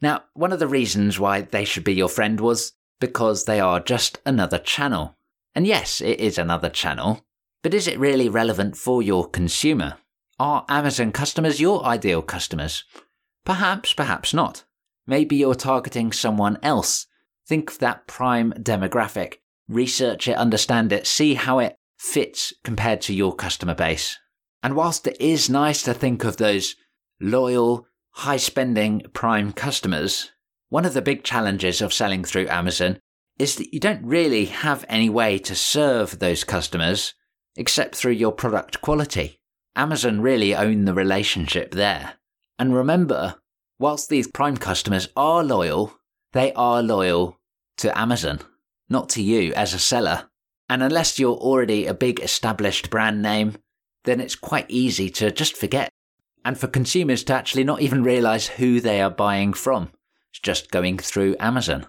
Now, 0.00 0.24
one 0.34 0.52
of 0.52 0.58
the 0.58 0.68
reasons 0.68 1.18
why 1.18 1.42
they 1.42 1.64
should 1.64 1.84
be 1.84 1.94
your 1.94 2.08
friend 2.08 2.40
was 2.40 2.72
because 3.00 3.44
they 3.44 3.60
are 3.60 3.80
just 3.80 4.18
another 4.24 4.58
channel. 4.58 5.16
And 5.54 5.66
yes, 5.66 6.00
it 6.00 6.20
is 6.20 6.38
another 6.38 6.70
channel, 6.70 7.24
but 7.62 7.74
is 7.74 7.88
it 7.88 7.98
really 7.98 8.28
relevant 8.28 8.76
for 8.76 9.02
your 9.02 9.28
consumer? 9.28 9.96
Are 10.38 10.64
Amazon 10.68 11.12
customers 11.12 11.60
your 11.60 11.84
ideal 11.84 12.22
customers? 12.22 12.84
Perhaps, 13.44 13.92
perhaps 13.92 14.32
not. 14.32 14.64
Maybe 15.06 15.36
you're 15.36 15.54
targeting 15.54 16.12
someone 16.12 16.58
else 16.62 17.06
Think 17.50 17.72
of 17.72 17.78
that 17.80 18.06
prime 18.06 18.52
demographic, 18.52 19.38
research 19.68 20.28
it, 20.28 20.36
understand 20.36 20.92
it, 20.92 21.04
see 21.04 21.34
how 21.34 21.58
it 21.58 21.74
fits 21.98 22.52
compared 22.62 23.00
to 23.00 23.12
your 23.12 23.34
customer 23.34 23.74
base. 23.74 24.16
And 24.62 24.76
whilst 24.76 25.04
it 25.08 25.20
is 25.20 25.50
nice 25.50 25.82
to 25.82 25.92
think 25.92 26.22
of 26.22 26.36
those 26.36 26.76
loyal, 27.20 27.88
high 28.12 28.36
spending 28.36 29.02
prime 29.14 29.52
customers, 29.52 30.30
one 30.68 30.84
of 30.84 30.94
the 30.94 31.02
big 31.02 31.24
challenges 31.24 31.80
of 31.80 31.92
selling 31.92 32.22
through 32.22 32.46
Amazon 32.46 33.00
is 33.36 33.56
that 33.56 33.74
you 33.74 33.80
don't 33.80 34.04
really 34.04 34.44
have 34.44 34.84
any 34.88 35.10
way 35.10 35.36
to 35.40 35.56
serve 35.56 36.20
those 36.20 36.44
customers 36.44 37.14
except 37.56 37.96
through 37.96 38.12
your 38.12 38.30
product 38.30 38.80
quality. 38.80 39.40
Amazon 39.74 40.20
really 40.20 40.54
own 40.54 40.84
the 40.84 40.94
relationship 40.94 41.72
there. 41.72 42.12
And 42.60 42.76
remember, 42.76 43.40
whilst 43.76 44.08
these 44.08 44.28
prime 44.28 44.56
customers 44.56 45.08
are 45.16 45.42
loyal, 45.42 45.96
they 46.32 46.52
are 46.52 46.80
loyal 46.80 47.38
to 47.80 47.98
Amazon, 47.98 48.40
not 48.88 49.08
to 49.10 49.22
you 49.22 49.52
as 49.54 49.74
a 49.74 49.78
seller. 49.78 50.28
And 50.68 50.82
unless 50.82 51.18
you're 51.18 51.36
already 51.36 51.86
a 51.86 51.94
big 51.94 52.20
established 52.20 52.90
brand 52.90 53.20
name, 53.22 53.56
then 54.04 54.20
it's 54.20 54.36
quite 54.36 54.66
easy 54.68 55.10
to 55.10 55.30
just 55.30 55.56
forget. 55.56 55.90
And 56.44 56.56
for 56.56 56.68
consumers 56.68 57.24
to 57.24 57.34
actually 57.34 57.64
not 57.64 57.82
even 57.82 58.02
realize 58.02 58.46
who 58.46 58.80
they 58.80 59.00
are 59.00 59.10
buying 59.10 59.52
from. 59.52 59.90
It's 60.30 60.40
just 60.40 60.70
going 60.70 60.98
through 60.98 61.36
Amazon. 61.40 61.86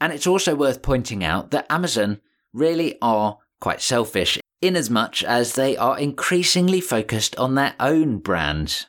And 0.00 0.12
it's 0.12 0.26
also 0.26 0.54
worth 0.54 0.80
pointing 0.80 1.24
out 1.24 1.50
that 1.50 1.66
Amazon 1.70 2.20
really 2.52 2.96
are 3.02 3.38
quite 3.60 3.82
selfish 3.82 4.38
in 4.60 4.76
as 4.76 4.88
much 4.88 5.22
as 5.24 5.54
they 5.54 5.76
are 5.76 5.98
increasingly 5.98 6.80
focused 6.80 7.36
on 7.36 7.54
their 7.54 7.74
own 7.78 8.18
brands. 8.18 8.86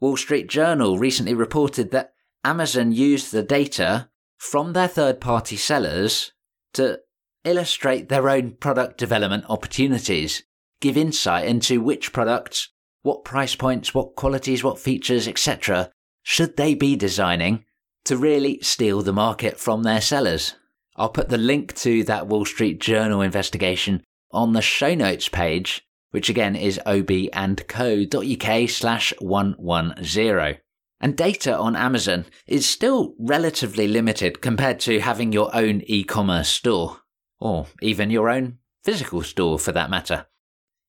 Wall 0.00 0.16
Street 0.16 0.48
Journal 0.48 0.98
recently 0.98 1.34
reported 1.34 1.90
that 1.90 2.12
Amazon 2.44 2.92
used 2.92 3.32
the 3.32 3.42
data 3.42 4.08
from 4.38 4.72
their 4.72 4.88
third 4.88 5.20
party 5.20 5.56
sellers 5.56 6.32
to 6.72 7.00
illustrate 7.44 8.08
their 8.08 8.28
own 8.28 8.52
product 8.52 8.96
development 8.96 9.44
opportunities, 9.48 10.42
give 10.80 10.96
insight 10.96 11.46
into 11.46 11.80
which 11.80 12.12
products, 12.12 12.70
what 13.02 13.24
price 13.24 13.54
points, 13.54 13.92
what 13.92 14.14
qualities, 14.14 14.64
what 14.64 14.78
features, 14.78 15.28
etc., 15.28 15.90
should 16.22 16.56
they 16.56 16.74
be 16.74 16.94
designing 16.94 17.64
to 18.04 18.16
really 18.16 18.58
steal 18.62 19.02
the 19.02 19.12
market 19.12 19.58
from 19.58 19.82
their 19.82 20.00
sellers. 20.00 20.54
I'll 20.96 21.08
put 21.08 21.28
the 21.28 21.38
link 21.38 21.74
to 21.76 22.04
that 22.04 22.26
Wall 22.26 22.44
Street 22.44 22.80
Journal 22.80 23.22
investigation 23.22 24.02
on 24.30 24.52
the 24.52 24.62
show 24.62 24.94
notes 24.94 25.28
page, 25.28 25.86
which 26.10 26.28
again 26.28 26.56
is 26.56 26.80
obandco.uk 26.86 28.70
slash 28.70 29.12
110. 29.18 30.58
And 31.00 31.16
data 31.16 31.56
on 31.56 31.76
Amazon 31.76 32.26
is 32.46 32.68
still 32.68 33.14
relatively 33.18 33.86
limited 33.86 34.40
compared 34.40 34.80
to 34.80 35.00
having 35.00 35.32
your 35.32 35.54
own 35.54 35.82
e 35.86 36.02
commerce 36.02 36.48
store, 36.48 36.98
or 37.38 37.66
even 37.80 38.10
your 38.10 38.28
own 38.28 38.58
physical 38.82 39.22
store 39.22 39.58
for 39.58 39.72
that 39.72 39.90
matter. 39.90 40.26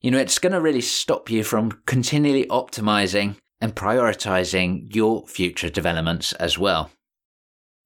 You 0.02 0.12
know, 0.12 0.18
it's 0.18 0.40
going 0.40 0.54
to 0.54 0.62
really 0.62 0.82
stop 0.82 1.30
you 1.30 1.44
from 1.44 1.82
continually 1.86 2.46
optimizing 2.46 3.36
and 3.62 3.76
prioritizing 3.76 4.94
your 4.96 5.28
future 5.28 5.70
developments 5.70 6.34
as 6.34 6.58
well. 6.58 6.90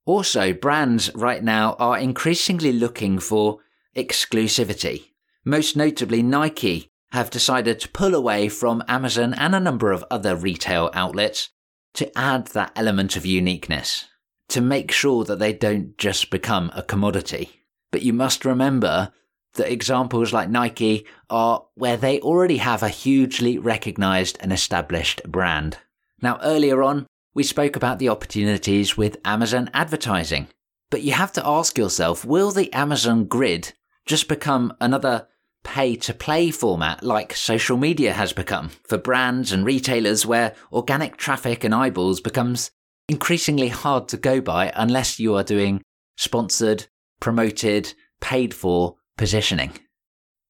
Also, 0.05 0.53
brands 0.53 1.13
right 1.15 1.43
now 1.43 1.75
are 1.79 1.97
increasingly 1.97 2.71
looking 2.71 3.19
for 3.19 3.59
exclusivity. 3.95 5.11
Most 5.43 5.75
notably, 5.75 6.21
Nike 6.21 6.89
have 7.11 7.29
decided 7.29 7.79
to 7.79 7.89
pull 7.89 8.15
away 8.15 8.49
from 8.49 8.83
Amazon 8.87 9.33
and 9.33 9.55
a 9.55 9.59
number 9.59 9.91
of 9.91 10.05
other 10.09 10.35
retail 10.35 10.89
outlets 10.93 11.49
to 11.95 12.17
add 12.17 12.47
that 12.47 12.71
element 12.75 13.15
of 13.15 13.25
uniqueness, 13.25 14.05
to 14.49 14.61
make 14.61 14.91
sure 14.91 15.23
that 15.25 15.39
they 15.39 15.53
don't 15.53 15.97
just 15.97 16.29
become 16.29 16.71
a 16.73 16.83
commodity. 16.83 17.61
But 17.91 18.01
you 18.01 18.13
must 18.13 18.45
remember 18.45 19.11
that 19.55 19.71
examples 19.71 20.33
like 20.33 20.49
Nike 20.49 21.05
are 21.29 21.65
where 21.75 21.97
they 21.97 22.19
already 22.19 22.57
have 22.57 22.81
a 22.81 22.89
hugely 22.89 23.57
recognized 23.57 24.37
and 24.41 24.51
established 24.51 25.21
brand. 25.25 25.77
Now, 26.21 26.39
earlier 26.41 26.81
on, 26.81 27.05
we 27.33 27.43
spoke 27.43 27.75
about 27.75 27.99
the 27.99 28.09
opportunities 28.09 28.97
with 28.97 29.17
Amazon 29.25 29.69
advertising. 29.73 30.47
But 30.89 31.01
you 31.01 31.13
have 31.13 31.31
to 31.33 31.47
ask 31.47 31.77
yourself 31.77 32.23
will 32.23 32.51
the 32.51 32.71
Amazon 32.73 33.25
grid 33.25 33.73
just 34.05 34.27
become 34.27 34.73
another 34.79 35.27
pay 35.63 35.95
to 35.95 36.13
play 36.13 36.51
format 36.51 37.03
like 37.03 37.35
social 37.35 37.77
media 37.77 38.13
has 38.13 38.33
become 38.33 38.69
for 38.83 38.97
brands 38.97 39.51
and 39.51 39.65
retailers 39.65 40.25
where 40.25 40.53
organic 40.71 41.17
traffic 41.17 41.63
and 41.63 41.73
eyeballs 41.73 42.21
becomes 42.21 42.69
increasingly 43.07 43.69
hard 43.69 44.07
to 44.09 44.17
go 44.17 44.41
by 44.41 44.71
unless 44.75 45.19
you 45.19 45.35
are 45.35 45.43
doing 45.43 45.81
sponsored, 46.17 46.85
promoted, 47.19 47.93
paid 48.21 48.53
for 48.53 48.95
positioning. 49.17 49.73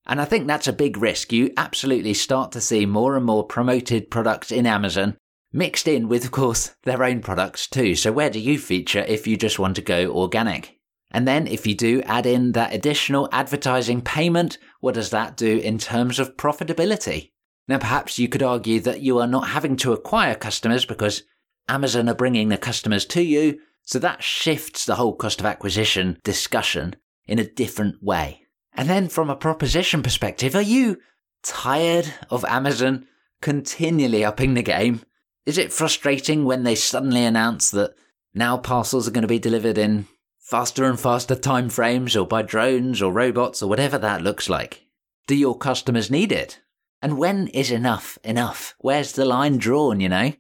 And 0.06 0.20
I 0.20 0.26
think 0.26 0.48
that's 0.48 0.68
a 0.68 0.74
big 0.74 0.98
risk. 0.98 1.32
You 1.32 1.54
absolutely 1.56 2.14
start 2.14 2.52
to 2.52 2.62
see 2.62 2.86
more 2.86 3.16
and 3.16 3.26
more 3.26 3.46
promoted 3.46 4.12
products 4.12 4.52
in 4.52 4.66
Amazon 4.66 5.16
mixed 5.54 5.88
in 5.88 6.10
with, 6.10 6.26
of 6.26 6.32
course, 6.32 6.76
their 6.84 7.04
own 7.04 7.22
products 7.22 7.68
too. 7.68 7.96
So 7.96 8.12
where 8.12 8.30
do 8.30 8.40
you 8.40 8.58
feature 8.58 9.06
if 9.08 9.28
you 9.28 9.38
just 9.38 9.60
want 9.60 9.76
to 9.76 9.82
go 9.82 10.12
organic? 10.12 10.80
And 11.14 11.28
then 11.28 11.46
if 11.46 11.68
you 11.68 11.76
do 11.76 12.02
add 12.04 12.26
in 12.26 12.54
that 12.54 12.74
additional 12.74 13.30
advertising 13.32 14.02
payment, 14.02 14.58
what 14.80 14.96
does 14.96 15.12
that 15.12 15.38
do 15.38 15.60
in 15.60 15.78
terms 15.78 16.18
of 16.18 16.36
profitability? 16.36 17.32
Now, 17.68 17.78
perhaps 17.78 18.20
you 18.20 18.28
could 18.28 18.44
argue 18.44 18.80
that 18.82 19.02
you 19.02 19.20
are 19.20 19.28
not 19.28 19.50
having 19.50 19.76
to 19.78 19.94
acquire 19.94 20.36
customers 20.36 20.86
because 20.86 21.24
Amazon 21.70 22.10
are 22.10 22.16
bringing 22.16 22.50
the 22.50 22.58
customers 22.58 23.06
to 23.08 23.22
you. 23.22 23.60
So 23.84 24.00
that 24.00 24.24
shifts 24.24 24.86
the 24.86 24.96
whole 24.96 25.16
cost 25.16 25.40
of 25.40 25.46
acquisition 25.46 26.20
discussion 26.24 26.96
in 27.28 27.40
a 27.40 27.50
different 27.50 28.02
way. 28.02 28.42
And 28.74 28.90
then 28.90 29.08
from 29.08 29.30
a 29.30 29.36
proposition 29.36 30.02
perspective, 30.02 30.56
are 30.56 30.62
you 30.62 30.98
tired 31.44 32.12
of 32.30 32.44
Amazon 32.46 33.06
continually 33.42 34.26
upping 34.26 34.56
the 34.56 34.64
game? 34.64 35.02
Is 35.46 35.58
it 35.58 35.74
frustrating 35.74 36.46
when 36.46 36.64
they 36.64 36.76
suddenly 36.76 37.24
announce 37.24 37.70
that 37.72 37.94
now 38.34 38.58
parcels 38.58 39.08
are 39.08 39.12
going 39.12 39.24
to 39.24 39.28
be 39.28 39.40
delivered 39.40 39.78
in 39.78 40.08
faster 40.44 40.84
and 40.84 41.00
faster 41.00 41.36
time 41.36 41.70
frames 41.70 42.18
or 42.18 42.28
by 42.28 42.42
drones 42.42 43.02
or 43.02 43.14
robots 43.14 43.64
or 43.64 43.70
whatever 43.70 43.98
that 43.98 44.22
looks 44.22 44.50
like? 44.50 44.86
Do 45.26 45.36
your 45.36 45.58
customers 45.58 46.12
need 46.12 46.32
it? 46.32 46.60
And 47.02 47.18
when 47.18 47.48
is 47.48 47.72
enough 47.72 48.20
enough? 48.24 48.76
Where's 48.80 49.14
the 49.14 49.26
line 49.26 49.58
drawn, 49.58 50.02
you 50.02 50.10
know? 50.10 50.34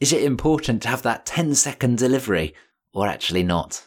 Is 0.00 0.12
it 0.12 0.22
important 0.22 0.82
to 0.82 0.88
have 0.88 1.02
that 1.02 1.26
10 1.26 1.56
second 1.56 1.98
delivery 1.98 2.54
or 2.92 3.08
actually 3.08 3.42
not? 3.42 3.84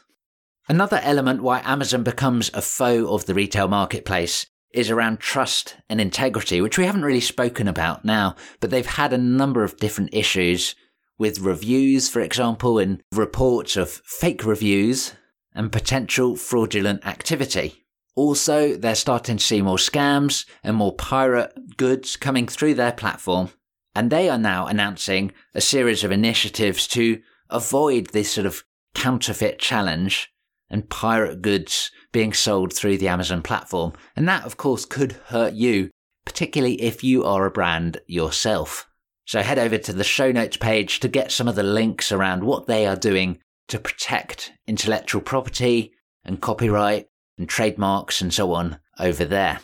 Another 0.67 0.99
element 1.01 1.41
why 1.41 1.61
Amazon 1.63 2.03
becomes 2.03 2.51
a 2.53 2.61
foe 2.61 3.13
of 3.13 3.25
the 3.25 3.33
retail 3.33 3.69
marketplace 3.69 4.47
is 4.73 4.91
around 4.91 5.21
trust 5.21 5.77
and 5.89 6.01
integrity, 6.01 6.59
which 6.59 6.77
we 6.77 6.85
haven't 6.85 7.05
really 7.05 7.21
spoken 7.21 7.69
about 7.69 8.03
now, 8.03 8.35
but 8.59 8.69
they've 8.69 8.85
had 8.85 9.13
a 9.13 9.17
number 9.17 9.63
of 9.63 9.77
different 9.77 10.13
issues 10.13 10.75
with 11.17 11.39
reviews, 11.39 12.09
for 12.09 12.19
example, 12.19 12.77
and 12.77 13.01
reports 13.13 13.77
of 13.77 13.89
fake 13.89 14.45
reviews 14.45 15.13
and 15.57 15.71
potential 15.71 16.35
fraudulent 16.35 17.05
activity. 17.05 17.83
Also, 18.15 18.75
they're 18.75 18.95
starting 18.95 19.37
to 19.37 19.43
see 19.43 19.61
more 19.61 19.77
scams 19.77 20.45
and 20.63 20.75
more 20.75 20.95
pirate 20.95 21.77
goods 21.77 22.15
coming 22.15 22.47
through 22.47 22.73
their 22.73 22.91
platform, 22.91 23.49
and 23.93 24.09
they 24.09 24.29
are 24.29 24.37
now 24.37 24.67
announcing 24.67 25.31
a 25.53 25.61
series 25.61 26.03
of 26.03 26.11
initiatives 26.11 26.87
to 26.87 27.21
avoid 27.49 28.07
this 28.07 28.31
sort 28.31 28.47
of 28.47 28.63
counterfeit 28.95 29.59
challenge 29.59 30.31
and 30.69 30.89
pirate 30.89 31.41
goods 31.41 31.91
being 32.11 32.33
sold 32.33 32.73
through 32.73 32.97
the 32.97 33.07
Amazon 33.07 33.41
platform. 33.41 33.93
And 34.15 34.27
that, 34.27 34.45
of 34.45 34.57
course, 34.57 34.85
could 34.85 35.13
hurt 35.27 35.53
you, 35.53 35.89
particularly 36.25 36.81
if 36.81 37.03
you 37.03 37.23
are 37.23 37.45
a 37.45 37.51
brand 37.51 37.99
yourself. 38.07 38.89
So 39.25 39.41
head 39.41 39.59
over 39.59 39.77
to 39.77 39.93
the 39.93 40.03
show 40.03 40.31
notes 40.31 40.57
page 40.57 40.99
to 41.01 41.07
get 41.07 41.31
some 41.31 41.47
of 41.47 41.55
the 41.55 41.63
links 41.63 42.11
around 42.11 42.43
what 42.43 42.67
they 42.67 42.85
are 42.85 42.95
doing 42.95 43.39
to 43.67 43.79
protect 43.79 44.51
intellectual 44.67 45.21
property 45.21 45.93
and 46.23 46.41
copyright 46.41 47.07
and 47.37 47.47
trademarks 47.47 48.21
and 48.21 48.33
so 48.33 48.53
on 48.53 48.79
over 48.99 49.25
there. 49.25 49.59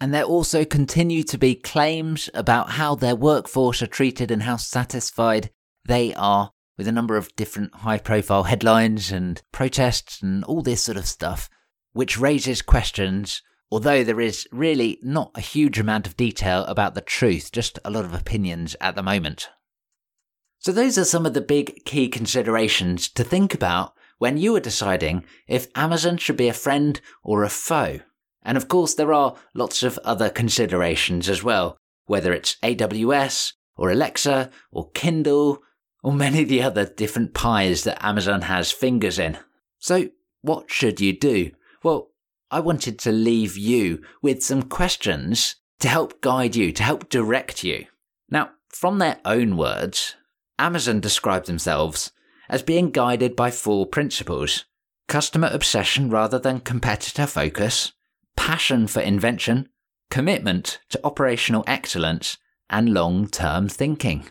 And 0.00 0.12
there 0.12 0.24
also 0.24 0.64
continue 0.64 1.22
to 1.24 1.38
be 1.38 1.54
claims 1.54 2.28
about 2.34 2.70
how 2.70 2.94
their 2.94 3.16
workforce 3.16 3.80
are 3.82 3.86
treated 3.86 4.30
and 4.30 4.42
how 4.42 4.56
satisfied 4.56 5.50
they 5.86 6.14
are 6.14 6.52
with 6.76 6.86
a 6.86 6.92
number 6.92 7.16
of 7.16 7.34
different 7.36 7.74
high 7.76 7.98
profile 7.98 8.44
headlines 8.44 9.10
and 9.10 9.40
protests 9.52 10.20
and 10.20 10.44
all 10.44 10.62
this 10.62 10.82
sort 10.82 10.98
of 10.98 11.06
stuff, 11.06 11.48
which 11.92 12.18
raises 12.18 12.60
questions, 12.60 13.42
although 13.70 14.04
there 14.04 14.20
is 14.20 14.46
really 14.52 14.98
not 15.02 15.30
a 15.34 15.40
huge 15.40 15.78
amount 15.78 16.06
of 16.06 16.16
detail 16.16 16.64
about 16.64 16.94
the 16.94 17.00
truth, 17.00 17.50
just 17.50 17.78
a 17.84 17.90
lot 17.90 18.04
of 18.04 18.12
opinions 18.12 18.76
at 18.80 18.94
the 18.94 19.02
moment. 19.02 19.48
So, 20.58 20.72
those 20.72 20.98
are 20.98 21.04
some 21.04 21.26
of 21.26 21.34
the 21.34 21.40
big 21.40 21.84
key 21.84 22.08
considerations 22.08 23.08
to 23.10 23.22
think 23.22 23.54
about 23.54 23.94
when 24.18 24.36
you 24.36 24.56
are 24.56 24.60
deciding 24.60 25.24
if 25.46 25.68
Amazon 25.74 26.16
should 26.16 26.36
be 26.36 26.48
a 26.48 26.54
friend 26.54 27.00
or 27.22 27.44
a 27.44 27.48
foe. 27.48 28.00
And 28.42 28.56
of 28.56 28.68
course, 28.68 28.94
there 28.94 29.12
are 29.12 29.36
lots 29.54 29.82
of 29.82 29.98
other 29.98 30.30
considerations 30.30 31.28
as 31.28 31.42
well, 31.42 31.76
whether 32.06 32.32
it's 32.32 32.56
AWS 32.62 33.52
or 33.76 33.90
Alexa 33.90 34.50
or 34.70 34.90
Kindle 34.92 35.62
or 36.02 36.12
many 36.12 36.42
of 36.42 36.48
the 36.48 36.62
other 36.62 36.84
different 36.84 37.34
pies 37.34 37.84
that 37.84 38.04
Amazon 38.04 38.42
has 38.42 38.70
fingers 38.70 39.18
in. 39.18 39.38
So, 39.78 40.10
what 40.42 40.70
should 40.70 41.00
you 41.00 41.12
do? 41.18 41.50
Well, 41.82 42.10
I 42.50 42.60
wanted 42.60 42.98
to 43.00 43.12
leave 43.12 43.56
you 43.56 44.02
with 44.22 44.42
some 44.44 44.62
questions 44.62 45.56
to 45.80 45.88
help 45.88 46.20
guide 46.20 46.54
you, 46.54 46.70
to 46.72 46.82
help 46.82 47.08
direct 47.08 47.64
you. 47.64 47.86
Now, 48.30 48.50
from 48.68 48.98
their 48.98 49.18
own 49.24 49.56
words, 49.56 50.14
Amazon 50.58 51.00
describe 51.00 51.44
themselves 51.44 52.12
as 52.48 52.62
being 52.62 52.90
guided 52.90 53.36
by 53.36 53.50
four 53.50 53.86
principles 53.86 54.64
customer 55.08 55.48
obsession 55.52 56.10
rather 56.10 56.38
than 56.38 56.60
competitor 56.60 57.26
focus, 57.26 57.92
passion 58.36 58.86
for 58.86 59.00
invention, 59.00 59.68
commitment 60.10 60.80
to 60.88 61.00
operational 61.04 61.64
excellence, 61.66 62.38
and 62.68 62.92
long 62.92 63.28
term 63.28 63.68
thinking. 63.68 64.26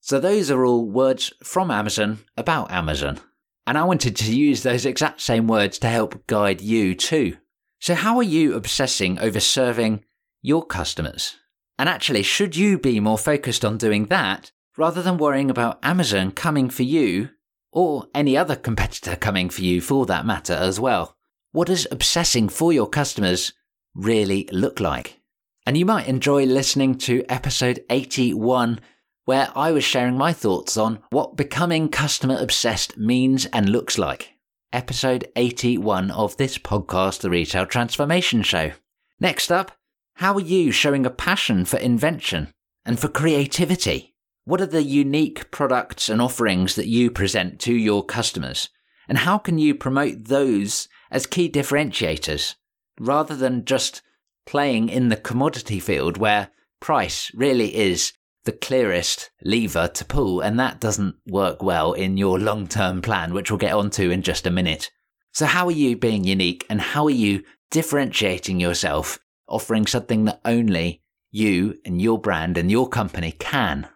So 0.00 0.20
those 0.20 0.50
are 0.50 0.64
all 0.64 0.84
words 0.84 1.32
from 1.42 1.70
Amazon 1.70 2.20
about 2.36 2.70
Amazon. 2.70 3.20
And 3.66 3.78
I 3.78 3.84
wanted 3.84 4.16
to 4.16 4.34
use 4.34 4.62
those 4.62 4.84
exact 4.84 5.22
same 5.22 5.46
words 5.46 5.78
to 5.78 5.88
help 5.88 6.26
guide 6.26 6.60
you 6.60 6.94
too. 6.94 7.38
So 7.80 7.94
how 7.94 8.16
are 8.18 8.22
you 8.22 8.54
obsessing 8.54 9.18
over 9.18 9.40
serving 9.40 10.04
your 10.42 10.64
customers? 10.64 11.36
And 11.78 11.88
actually, 11.88 12.22
should 12.22 12.56
you 12.56 12.78
be 12.78 13.00
more 13.00 13.18
focused 13.18 13.64
on 13.64 13.78
doing 13.78 14.06
that 14.06 14.52
rather 14.76 15.02
than 15.02 15.18
worrying 15.18 15.50
about 15.50 15.78
Amazon 15.82 16.30
coming 16.30 16.68
for 16.68 16.82
you 16.82 17.30
or 17.72 18.06
any 18.14 18.36
other 18.36 18.56
competitor 18.56 19.16
coming 19.16 19.50
for 19.50 19.62
you 19.62 19.80
for 19.80 20.06
that 20.06 20.26
matter 20.26 20.52
as 20.52 20.78
well? 20.80 21.16
What 21.52 21.68
does 21.68 21.86
obsessing 21.90 22.48
for 22.48 22.72
your 22.72 22.88
customers 22.88 23.52
really 23.94 24.48
look 24.52 24.80
like? 24.80 25.20
And 25.66 25.76
you 25.76 25.86
might 25.86 26.08
enjoy 26.08 26.44
listening 26.44 26.96
to 26.98 27.24
episode 27.28 27.84
81 27.88 28.80
where 29.24 29.50
I 29.56 29.72
was 29.72 29.84
sharing 29.84 30.18
my 30.18 30.32
thoughts 30.32 30.76
on 30.76 30.98
what 31.10 31.36
becoming 31.36 31.88
customer 31.88 32.36
obsessed 32.38 32.98
means 32.98 33.46
and 33.46 33.68
looks 33.68 33.98
like. 33.98 34.32
Episode 34.72 35.28
81 35.36 36.10
of 36.10 36.36
this 36.36 36.58
podcast, 36.58 37.20
The 37.20 37.30
Retail 37.30 37.66
Transformation 37.66 38.42
Show. 38.42 38.72
Next 39.20 39.50
up, 39.50 39.72
how 40.14 40.34
are 40.34 40.40
you 40.40 40.72
showing 40.72 41.06
a 41.06 41.10
passion 41.10 41.64
for 41.64 41.78
invention 41.78 42.52
and 42.84 42.98
for 42.98 43.08
creativity? 43.08 44.13
What 44.44 44.60
are 44.60 44.66
the 44.66 44.82
unique 44.82 45.50
products 45.50 46.08
and 46.08 46.20
offerings 46.20 46.74
that 46.74 46.86
you 46.86 47.10
present 47.10 47.60
to 47.60 47.74
your 47.74 48.04
customers? 48.04 48.68
And 49.08 49.18
how 49.18 49.38
can 49.38 49.58
you 49.58 49.74
promote 49.74 50.24
those 50.24 50.88
as 51.10 51.26
key 51.26 51.50
differentiators 51.50 52.54
rather 52.98 53.34
than 53.34 53.64
just 53.64 54.02
playing 54.46 54.88
in 54.88 55.08
the 55.08 55.16
commodity 55.16 55.80
field 55.80 56.18
where 56.18 56.50
price 56.80 57.30
really 57.34 57.74
is 57.74 58.12
the 58.44 58.52
clearest 58.52 59.30
lever 59.42 59.88
to 59.88 60.04
pull, 60.04 60.42
and 60.42 60.60
that 60.60 60.78
doesn't 60.78 61.16
work 61.26 61.62
well 61.62 61.94
in 61.94 62.18
your 62.18 62.38
long 62.38 62.66
term 62.66 63.00
plan, 63.00 63.32
which 63.32 63.50
we'll 63.50 63.58
get 63.58 63.72
onto 63.72 64.10
in 64.10 64.20
just 64.20 64.46
a 64.46 64.50
minute. 64.50 64.90
So, 65.32 65.46
how 65.46 65.66
are 65.66 65.72
you 65.72 65.96
being 65.96 66.24
unique 66.24 66.66
and 66.68 66.80
how 66.80 67.06
are 67.06 67.10
you 67.10 67.42
differentiating 67.70 68.60
yourself, 68.60 69.18
offering 69.48 69.86
something 69.86 70.26
that 70.26 70.40
only 70.44 71.02
you 71.34 71.76
and 71.84 72.00
your 72.00 72.20
brand 72.20 72.56
and 72.56 72.70
your 72.70 72.88
company 72.88 73.32
can. 73.32 73.88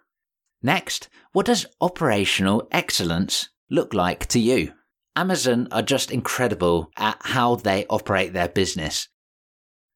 Next, 0.63 1.09
what 1.33 1.47
does 1.47 1.67
operational 1.81 2.67
excellence 2.73 3.49
look 3.71 3.95
like 3.95 4.27
to 4.27 4.41
you? 4.41 4.73
Amazon 5.15 5.69
are 5.73 5.83
just 5.83 6.11
incredible 6.11 6.91
at 6.97 7.17
how 7.21 7.57
they 7.57 7.87
operate 7.91 8.33
their 8.33 8.49
business. 8.49 9.09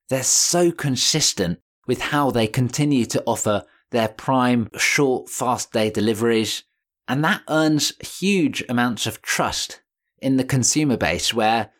They're 0.08 0.22
so 0.22 0.70
consistent 0.70 1.60
with 1.86 2.00
how 2.00 2.30
they 2.30 2.46
continue 2.46 3.06
to 3.06 3.22
offer 3.26 3.64
their 3.90 4.08
prime 4.08 4.68
short, 4.76 5.28
fast 5.28 5.72
day 5.72 5.90
deliveries. 5.90 6.64
And 7.08 7.24
that 7.24 7.42
earns 7.48 7.92
huge 8.20 8.64
amounts 8.68 9.06
of 9.06 9.22
trust 9.22 9.80
in 10.18 10.36
the 10.36 10.44
consumer 10.44 10.96
base 10.96 11.34
where, 11.34 11.70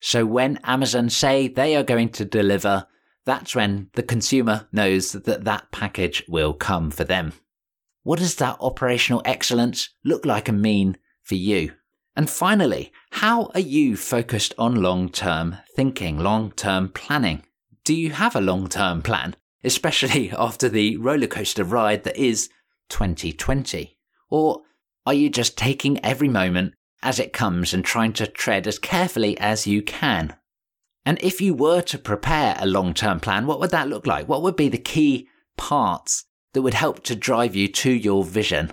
so 0.00 0.26
when 0.26 0.58
Amazon 0.64 1.10
say 1.10 1.48
they 1.48 1.76
are 1.76 1.84
going 1.84 2.10
to 2.10 2.24
deliver, 2.24 2.86
that's 3.24 3.54
when 3.54 3.90
the 3.94 4.02
consumer 4.02 4.68
knows 4.72 5.12
that 5.12 5.44
that 5.44 5.70
package 5.70 6.24
will 6.28 6.52
come 6.52 6.90
for 6.90 7.04
them. 7.04 7.32
What 8.08 8.20
does 8.20 8.36
that 8.36 8.56
operational 8.60 9.20
excellence 9.26 9.90
look 10.02 10.24
like 10.24 10.48
and 10.48 10.62
mean 10.62 10.96
for 11.22 11.34
you? 11.34 11.72
And 12.16 12.30
finally, 12.30 12.90
how 13.10 13.50
are 13.52 13.60
you 13.60 13.98
focused 13.98 14.54
on 14.56 14.80
long 14.80 15.10
term 15.10 15.58
thinking, 15.76 16.18
long 16.18 16.52
term 16.52 16.88
planning? 16.88 17.42
Do 17.84 17.94
you 17.94 18.12
have 18.12 18.34
a 18.34 18.40
long 18.40 18.68
term 18.68 19.02
plan, 19.02 19.36
especially 19.62 20.30
after 20.38 20.70
the 20.70 20.96
rollercoaster 20.96 21.70
ride 21.70 22.04
that 22.04 22.16
is 22.16 22.48
2020? 22.88 23.98
Or 24.30 24.62
are 25.04 25.12
you 25.12 25.28
just 25.28 25.58
taking 25.58 26.02
every 26.02 26.30
moment 26.30 26.72
as 27.02 27.18
it 27.18 27.34
comes 27.34 27.74
and 27.74 27.84
trying 27.84 28.14
to 28.14 28.26
tread 28.26 28.66
as 28.66 28.78
carefully 28.78 29.38
as 29.38 29.66
you 29.66 29.82
can? 29.82 30.34
And 31.04 31.18
if 31.20 31.42
you 31.42 31.52
were 31.52 31.82
to 31.82 31.98
prepare 31.98 32.56
a 32.58 32.64
long 32.64 32.94
term 32.94 33.20
plan, 33.20 33.46
what 33.46 33.60
would 33.60 33.72
that 33.72 33.90
look 33.90 34.06
like? 34.06 34.26
What 34.26 34.40
would 34.40 34.56
be 34.56 34.70
the 34.70 34.78
key 34.78 35.28
parts 35.58 36.24
that 36.58 36.62
would 36.62 36.74
help 36.74 37.04
to 37.04 37.14
drive 37.14 37.54
you 37.54 37.68
to 37.68 37.88
your 37.88 38.24
vision. 38.24 38.72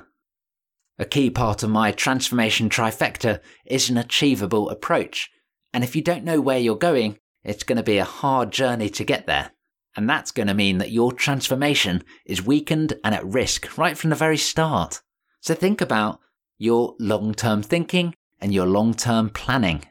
A 0.97 1.05
key 1.05 1.29
part 1.29 1.61
of 1.61 1.69
my 1.69 1.91
transformation 1.91 2.67
trifecta 2.67 3.41
is 3.63 3.91
an 3.91 3.97
achievable 3.99 4.71
approach. 4.71 5.29
And 5.71 5.83
if 5.83 5.95
you 5.95 6.01
don't 6.01 6.23
know 6.23 6.41
where 6.41 6.57
you're 6.57 6.77
going, 6.77 7.19
it's 7.43 7.61
going 7.61 7.75
to 7.75 7.83
be 7.83 7.99
a 7.99 8.03
hard 8.03 8.49
journey 8.49 8.89
to 8.89 9.03
get 9.03 9.27
there. 9.27 9.51
And 9.95 10.09
that's 10.09 10.31
going 10.31 10.47
to 10.47 10.55
mean 10.55 10.79
that 10.79 10.89
your 10.89 11.11
transformation 11.11 12.03
is 12.25 12.43
weakened 12.43 12.93
and 13.03 13.13
at 13.13 13.23
risk 13.23 13.77
right 13.77 13.95
from 13.95 14.09
the 14.09 14.15
very 14.15 14.37
start. 14.37 15.03
So 15.41 15.53
think 15.53 15.79
about 15.79 16.19
your 16.57 16.95
long 16.99 17.35
term 17.35 17.61
thinking 17.61 18.15
and 18.41 18.51
your 18.51 18.65
long 18.65 18.95
term 18.95 19.29
planning. 19.29 19.83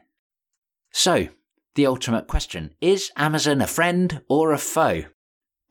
So, 0.91 1.29
the 1.75 1.85
ultimate 1.85 2.27
question 2.27 2.73
is 2.81 3.13
Amazon 3.15 3.61
a 3.61 3.67
friend 3.67 4.21
or 4.27 4.51
a 4.51 4.57
foe? 4.57 5.05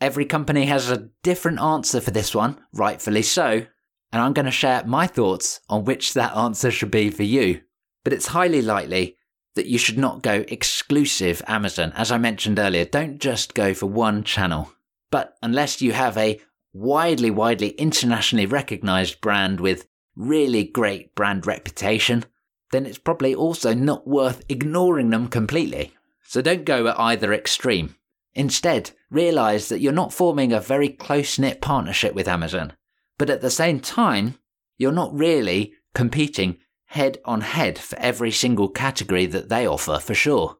Every 0.04 0.26
company 0.26 0.66
has 0.66 0.90
a 0.90 1.08
different 1.22 1.62
answer 1.62 1.98
for 1.98 2.10
this 2.10 2.34
one, 2.34 2.58
rightfully 2.74 3.22
so, 3.22 3.64
and 4.12 4.22
I'm 4.22 4.34
going 4.34 4.44
to 4.44 4.52
share 4.52 4.84
my 4.84 5.06
thoughts 5.06 5.60
on 5.70 5.86
which 5.86 6.12
that 6.12 6.36
answer 6.36 6.70
should 6.70 6.90
be 6.90 7.08
for 7.08 7.22
you. 7.22 7.62
But 8.04 8.12
it's 8.12 8.26
highly 8.26 8.60
likely 8.60 9.16
that 9.54 9.64
you 9.64 9.78
should 9.78 9.96
not 9.96 10.22
go 10.22 10.44
exclusive 10.48 11.40
Amazon. 11.46 11.90
As 11.96 12.12
I 12.12 12.18
mentioned 12.18 12.58
earlier, 12.58 12.84
don't 12.84 13.18
just 13.18 13.54
go 13.54 13.72
for 13.72 13.86
one 13.86 14.24
channel. 14.24 14.70
But 15.10 15.38
unless 15.42 15.80
you 15.80 15.92
have 15.92 16.18
a 16.18 16.38
widely, 16.74 17.30
widely 17.30 17.70
internationally 17.70 18.44
recognized 18.44 19.22
brand 19.22 19.58
with 19.58 19.88
really 20.14 20.64
great 20.64 21.14
brand 21.14 21.46
reputation, 21.46 22.26
then 22.72 22.84
it's 22.84 22.98
probably 22.98 23.34
also 23.34 23.72
not 23.72 24.06
worth 24.06 24.44
ignoring 24.50 25.08
them 25.08 25.28
completely. 25.28 25.94
So 26.24 26.42
don't 26.42 26.66
go 26.66 26.88
at 26.88 27.00
either 27.00 27.32
extreme. 27.32 27.94
Instead, 28.34 28.90
realize 29.10 29.68
that 29.68 29.80
you're 29.80 29.92
not 29.92 30.12
forming 30.12 30.52
a 30.52 30.60
very 30.60 30.88
close 30.88 31.38
knit 31.38 31.60
partnership 31.60 32.14
with 32.14 32.28
Amazon, 32.28 32.72
but 33.18 33.30
at 33.30 33.40
the 33.40 33.50
same 33.50 33.78
time, 33.78 34.38
you're 34.76 34.92
not 34.92 35.14
really 35.14 35.72
competing 35.94 36.58
head 36.86 37.18
on 37.24 37.40
head 37.40 37.78
for 37.78 37.98
every 37.98 38.30
single 38.30 38.68
category 38.68 39.26
that 39.26 39.48
they 39.48 39.66
offer 39.66 39.98
for 39.98 40.14
sure. 40.14 40.56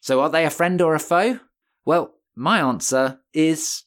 So 0.00 0.20
are 0.20 0.28
they 0.28 0.44
a 0.44 0.50
friend 0.50 0.80
or 0.82 0.94
a 0.94 1.00
foe? 1.00 1.40
Well, 1.84 2.14
my 2.34 2.60
answer 2.60 3.20
is 3.32 3.84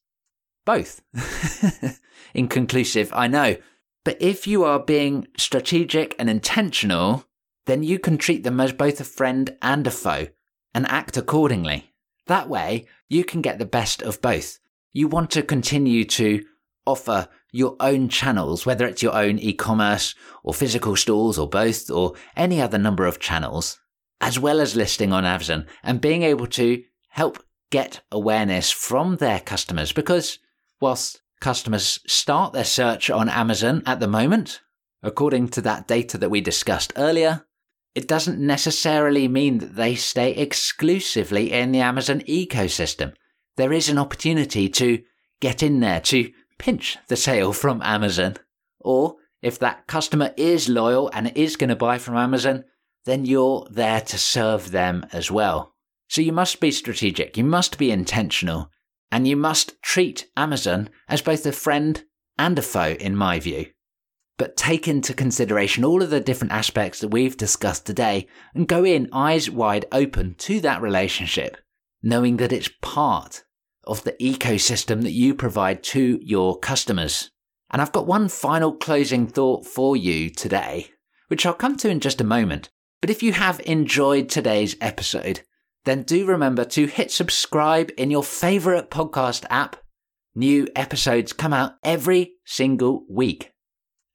both. 0.65 1.01
Inconclusive, 2.33 3.11
I 3.13 3.27
know. 3.27 3.57
But 4.03 4.21
if 4.21 4.47
you 4.47 4.63
are 4.63 4.79
being 4.79 5.27
strategic 5.37 6.15
and 6.17 6.29
intentional, 6.29 7.25
then 7.65 7.83
you 7.83 7.99
can 7.99 8.17
treat 8.17 8.43
them 8.43 8.59
as 8.59 8.71
both 8.71 8.99
a 9.01 9.03
friend 9.03 9.57
and 9.61 9.85
a 9.85 9.91
foe 9.91 10.27
and 10.73 10.87
act 10.87 11.17
accordingly. 11.17 11.93
That 12.27 12.49
way, 12.49 12.85
you 13.09 13.23
can 13.23 13.41
get 13.41 13.57
the 13.57 13.65
best 13.65 14.01
of 14.01 14.21
both. 14.21 14.59
You 14.93 15.07
want 15.07 15.31
to 15.31 15.41
continue 15.41 16.03
to 16.05 16.43
offer 16.85 17.27
your 17.51 17.75
own 17.79 18.09
channels, 18.09 18.65
whether 18.65 18.85
it's 18.85 19.01
your 19.01 19.15
own 19.15 19.39
e 19.39 19.53
commerce 19.53 20.13
or 20.43 20.53
physical 20.53 20.95
stores 20.95 21.37
or 21.37 21.49
both 21.49 21.89
or 21.89 22.13
any 22.35 22.61
other 22.61 22.77
number 22.77 23.05
of 23.05 23.19
channels, 23.19 23.79
as 24.21 24.39
well 24.39 24.59
as 24.59 24.75
listing 24.75 25.13
on 25.13 25.25
Amazon 25.25 25.65
and 25.83 26.01
being 26.01 26.23
able 26.23 26.47
to 26.47 26.83
help 27.09 27.43
get 27.71 28.01
awareness 28.11 28.71
from 28.71 29.17
their 29.17 29.39
customers. 29.39 29.91
Because 29.91 30.39
whilst 30.81 31.21
customers 31.39 31.99
start 32.07 32.53
their 32.53 32.63
search 32.63 33.09
on 33.09 33.29
Amazon 33.29 33.83
at 33.85 33.99
the 33.99 34.07
moment, 34.07 34.61
according 35.01 35.47
to 35.49 35.61
that 35.61 35.87
data 35.87 36.17
that 36.17 36.31
we 36.31 36.41
discussed 36.41 36.93
earlier, 36.95 37.46
it 37.97 38.07
doesn't 38.07 38.39
necessarily 38.39 39.27
mean 39.27 39.57
that 39.57 39.75
they 39.75 39.95
stay 39.95 40.29
exclusively 40.33 41.51
in 41.51 41.71
the 41.71 41.79
Amazon 41.79 42.21
ecosystem. 42.29 43.12
There 43.55 43.73
is 43.73 43.89
an 43.89 43.97
opportunity 43.97 44.69
to 44.69 45.01
get 45.41 45.63
in 45.63 45.79
there 45.79 45.99
to 46.01 46.31
pinch 46.60 46.99
the 47.07 47.15
sale 47.15 47.53
from 47.53 47.81
Amazon. 47.81 48.36
Or 48.79 49.15
if 49.41 49.57
that 49.57 49.88
customer 49.88 50.31
is 50.38 50.69
loyal 50.69 51.10
and 51.12 51.36
is 51.36 51.55
going 51.55 51.71
to 51.71 51.75
buy 51.75 51.97
from 51.97 52.15
Amazon, 52.15 52.65
then 53.05 53.25
you're 53.25 53.65
there 53.71 54.01
to 54.01 54.17
serve 54.19 54.69
them 54.69 55.03
as 55.12 55.31
well. 55.31 55.73
So 56.07 56.21
you 56.21 56.31
must 56.31 56.60
be 56.60 56.69
strategic, 56.69 57.36
you 57.36 57.43
must 57.43 57.79
be 57.79 57.89
intentional, 57.89 58.69
and 59.12 59.27
you 59.27 59.36
must 59.36 59.81
treat 59.81 60.29
Amazon 60.38 60.91
as 61.07 61.23
both 61.23 61.43
a 61.47 61.51
friend 61.51 62.03
and 62.38 62.60
a 62.60 62.62
foe, 62.62 62.95
in 62.99 63.15
my 63.15 63.39
view 63.39 63.71
but 64.38 64.56
take 64.56 64.88
into 64.88 65.13
consideration 65.13 65.84
all 65.84 66.04
of 66.04 66.10
the 66.10 66.19
different 66.19 66.54
aspects 66.54 67.00
that 67.00 67.10
we've 67.10 67.38
discussed 67.38 67.86
today 67.86 68.28
and 68.54 68.67
go 68.67 68.86
in 68.86 69.10
eyes 69.12 69.50
wide 69.50 69.86
open 69.91 70.36
to 70.36 70.60
that 70.62 70.82
relationship, 70.82 71.58
knowing 72.04 72.38
that 72.38 72.54
it's 72.54 72.69
part 72.82 73.43
of 73.84 74.04
the 74.04 74.13
ecosystem 74.13 75.02
that 75.02 75.12
you 75.12 75.34
provide 75.34 75.82
to 75.82 76.19
your 76.21 76.60
customers. 76.60 77.32
And 77.71 77.82
I've 77.82 77.91
got 77.91 78.08
one 78.08 78.30
final 78.30 78.73
closing 78.73 79.28
thought 79.28 79.65
for 79.65 79.97
you 79.97 80.30
today, 80.30 80.91
which 81.28 81.45
I'll 81.45 81.54
come 81.54 81.76
to 81.78 81.89
in 81.89 82.00
just 82.00 82.21
a 82.21 82.26
moment. 82.26 82.69
But 83.02 83.10
if 83.10 83.23
you 83.23 83.34
have 83.34 83.60
enjoyed 83.65 84.30
today's 84.30 84.76
episode, 84.82 85.41
then 85.86 86.04
do 86.04 86.26
remember 86.26 86.65
to 86.65 86.86
hit 86.86 87.12
subscribe 87.12 87.91
in 87.97 88.12
your 88.12 88.23
favorite 88.23 88.91
podcast 88.91 89.45
app. 89.50 89.78
New 90.36 90.67
episodes 90.76 91.34
come 91.34 91.54
out 91.54 91.76
every 91.84 92.34
single 92.45 93.06
week. 93.10 93.54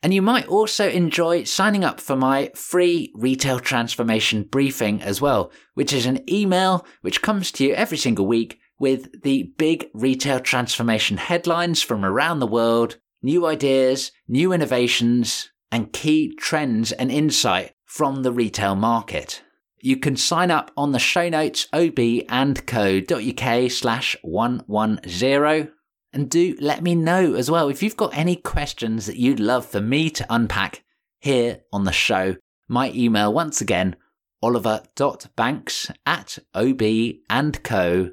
And 0.02 0.12
you 0.12 0.20
might 0.20 0.48
also 0.48 0.88
enjoy 0.88 1.44
signing 1.44 1.84
up 1.84 2.00
for 2.00 2.16
my 2.16 2.50
free 2.54 3.12
retail 3.14 3.60
transformation 3.60 4.42
briefing 4.42 5.00
as 5.00 5.20
well, 5.20 5.52
which 5.74 5.92
is 5.92 6.06
an 6.06 6.28
email 6.28 6.84
which 7.02 7.22
comes 7.22 7.52
to 7.52 7.64
you 7.64 7.74
every 7.74 7.98
single 7.98 8.26
week 8.26 8.58
with 8.80 9.22
the 9.22 9.52
big 9.58 9.86
retail 9.94 10.40
transformation 10.40 11.16
headlines 11.18 11.82
from 11.82 12.04
around 12.04 12.40
the 12.40 12.48
world, 12.48 12.98
new 13.22 13.46
ideas, 13.46 14.10
new 14.26 14.52
innovations, 14.52 15.50
and 15.70 15.92
key 15.92 16.34
trends 16.36 16.90
and 16.90 17.12
insight 17.12 17.72
from 17.84 18.24
the 18.24 18.32
retail 18.32 18.74
market. 18.74 19.42
You 19.78 19.96
can 19.98 20.16
sign 20.16 20.50
up 20.50 20.72
on 20.76 20.90
the 20.90 20.98
show 20.98 21.28
notes 21.28 21.68
obandco.uk 21.72 23.70
slash 23.70 24.16
110 24.22 25.72
and 26.12 26.30
do 26.30 26.56
let 26.60 26.82
me 26.82 26.94
know 26.94 27.34
as 27.34 27.50
well 27.50 27.68
if 27.68 27.82
you've 27.82 27.96
got 27.96 28.16
any 28.16 28.36
questions 28.36 29.06
that 29.06 29.16
you'd 29.16 29.40
love 29.40 29.66
for 29.66 29.80
me 29.80 30.10
to 30.10 30.26
unpack 30.28 30.84
here 31.20 31.60
on 31.72 31.84
the 31.84 31.92
show. 31.92 32.36
My 32.68 32.90
email, 32.92 33.32
once 33.32 33.60
again, 33.60 33.96
oliver.banks 34.42 35.90
at 36.04 36.38
obandco.uk. 36.54 38.10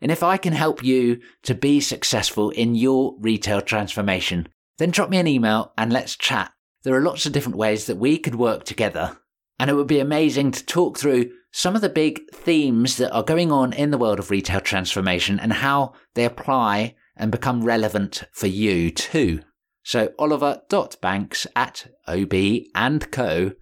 And 0.00 0.12
if 0.12 0.22
I 0.22 0.36
can 0.36 0.52
help 0.52 0.84
you 0.84 1.20
to 1.42 1.54
be 1.54 1.80
successful 1.80 2.50
in 2.50 2.74
your 2.74 3.16
retail 3.18 3.60
transformation, 3.60 4.48
then 4.78 4.90
drop 4.90 5.10
me 5.10 5.18
an 5.18 5.26
email 5.26 5.72
and 5.76 5.92
let's 5.92 6.16
chat. 6.16 6.52
There 6.84 6.94
are 6.94 7.02
lots 7.02 7.26
of 7.26 7.32
different 7.32 7.58
ways 7.58 7.86
that 7.86 7.96
we 7.96 8.18
could 8.18 8.36
work 8.36 8.64
together. 8.64 9.18
And 9.58 9.68
it 9.68 9.74
would 9.74 9.88
be 9.88 9.98
amazing 9.98 10.52
to 10.52 10.64
talk 10.64 10.98
through 10.98 11.32
some 11.50 11.74
of 11.74 11.80
the 11.80 11.88
big 11.88 12.20
themes 12.32 12.96
that 12.98 13.12
are 13.12 13.22
going 13.22 13.50
on 13.50 13.72
in 13.72 13.90
the 13.90 13.98
world 13.98 14.18
of 14.18 14.30
retail 14.30 14.60
transformation 14.60 15.40
and 15.40 15.52
how 15.54 15.92
they 16.14 16.24
apply 16.24 16.94
and 17.16 17.32
become 17.32 17.64
relevant 17.64 18.24
for 18.32 18.46
you 18.46 18.90
too. 18.90 19.40
So 19.82 20.12
oliver.banks 20.18 21.46
at 21.56 21.86
obandco.uk. 22.06 23.54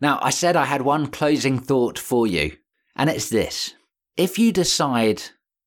Now, 0.00 0.18
I 0.20 0.30
said 0.30 0.56
I 0.56 0.64
had 0.64 0.82
one 0.82 1.06
closing 1.06 1.60
thought 1.60 1.98
for 1.98 2.26
you, 2.26 2.56
and 2.96 3.08
it's 3.08 3.28
this. 3.28 3.74
If 4.16 4.38
you 4.38 4.50
decide 4.52 5.22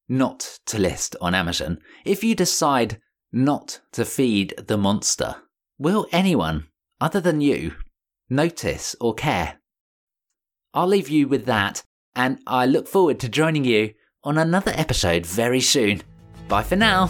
not 0.10 0.60
to 0.66 0.78
list 0.78 1.16
on 1.22 1.34
Amazon, 1.34 1.80
if 2.04 2.24
you 2.24 2.36
decide 2.36 3.00
not 3.32 3.80
to 3.94 4.04
feed 4.04 4.54
the 4.68 4.78
monster, 4.78 5.38
will 5.80 6.08
anyone, 6.12 6.68
other 7.00 7.22
than 7.22 7.40
you, 7.40 7.76
notice 8.30 8.96
or 9.00 9.14
care? 9.14 9.60
I'll 10.76 10.88
leave 10.88 11.10
you 11.10 11.28
with 11.28 11.46
that, 11.46 11.84
and 12.16 12.40
I 12.46 12.66
look 12.66 12.88
forward 12.88 13.20
to 13.22 13.30
joining 13.30 13.64
you 13.64 13.94
on 14.26 14.38
another 14.38 14.74
episode 14.76 15.26
very 15.26 15.62
soon. 15.62 16.04
Bye 16.50 16.64
for 16.64 16.76
now. 16.76 17.10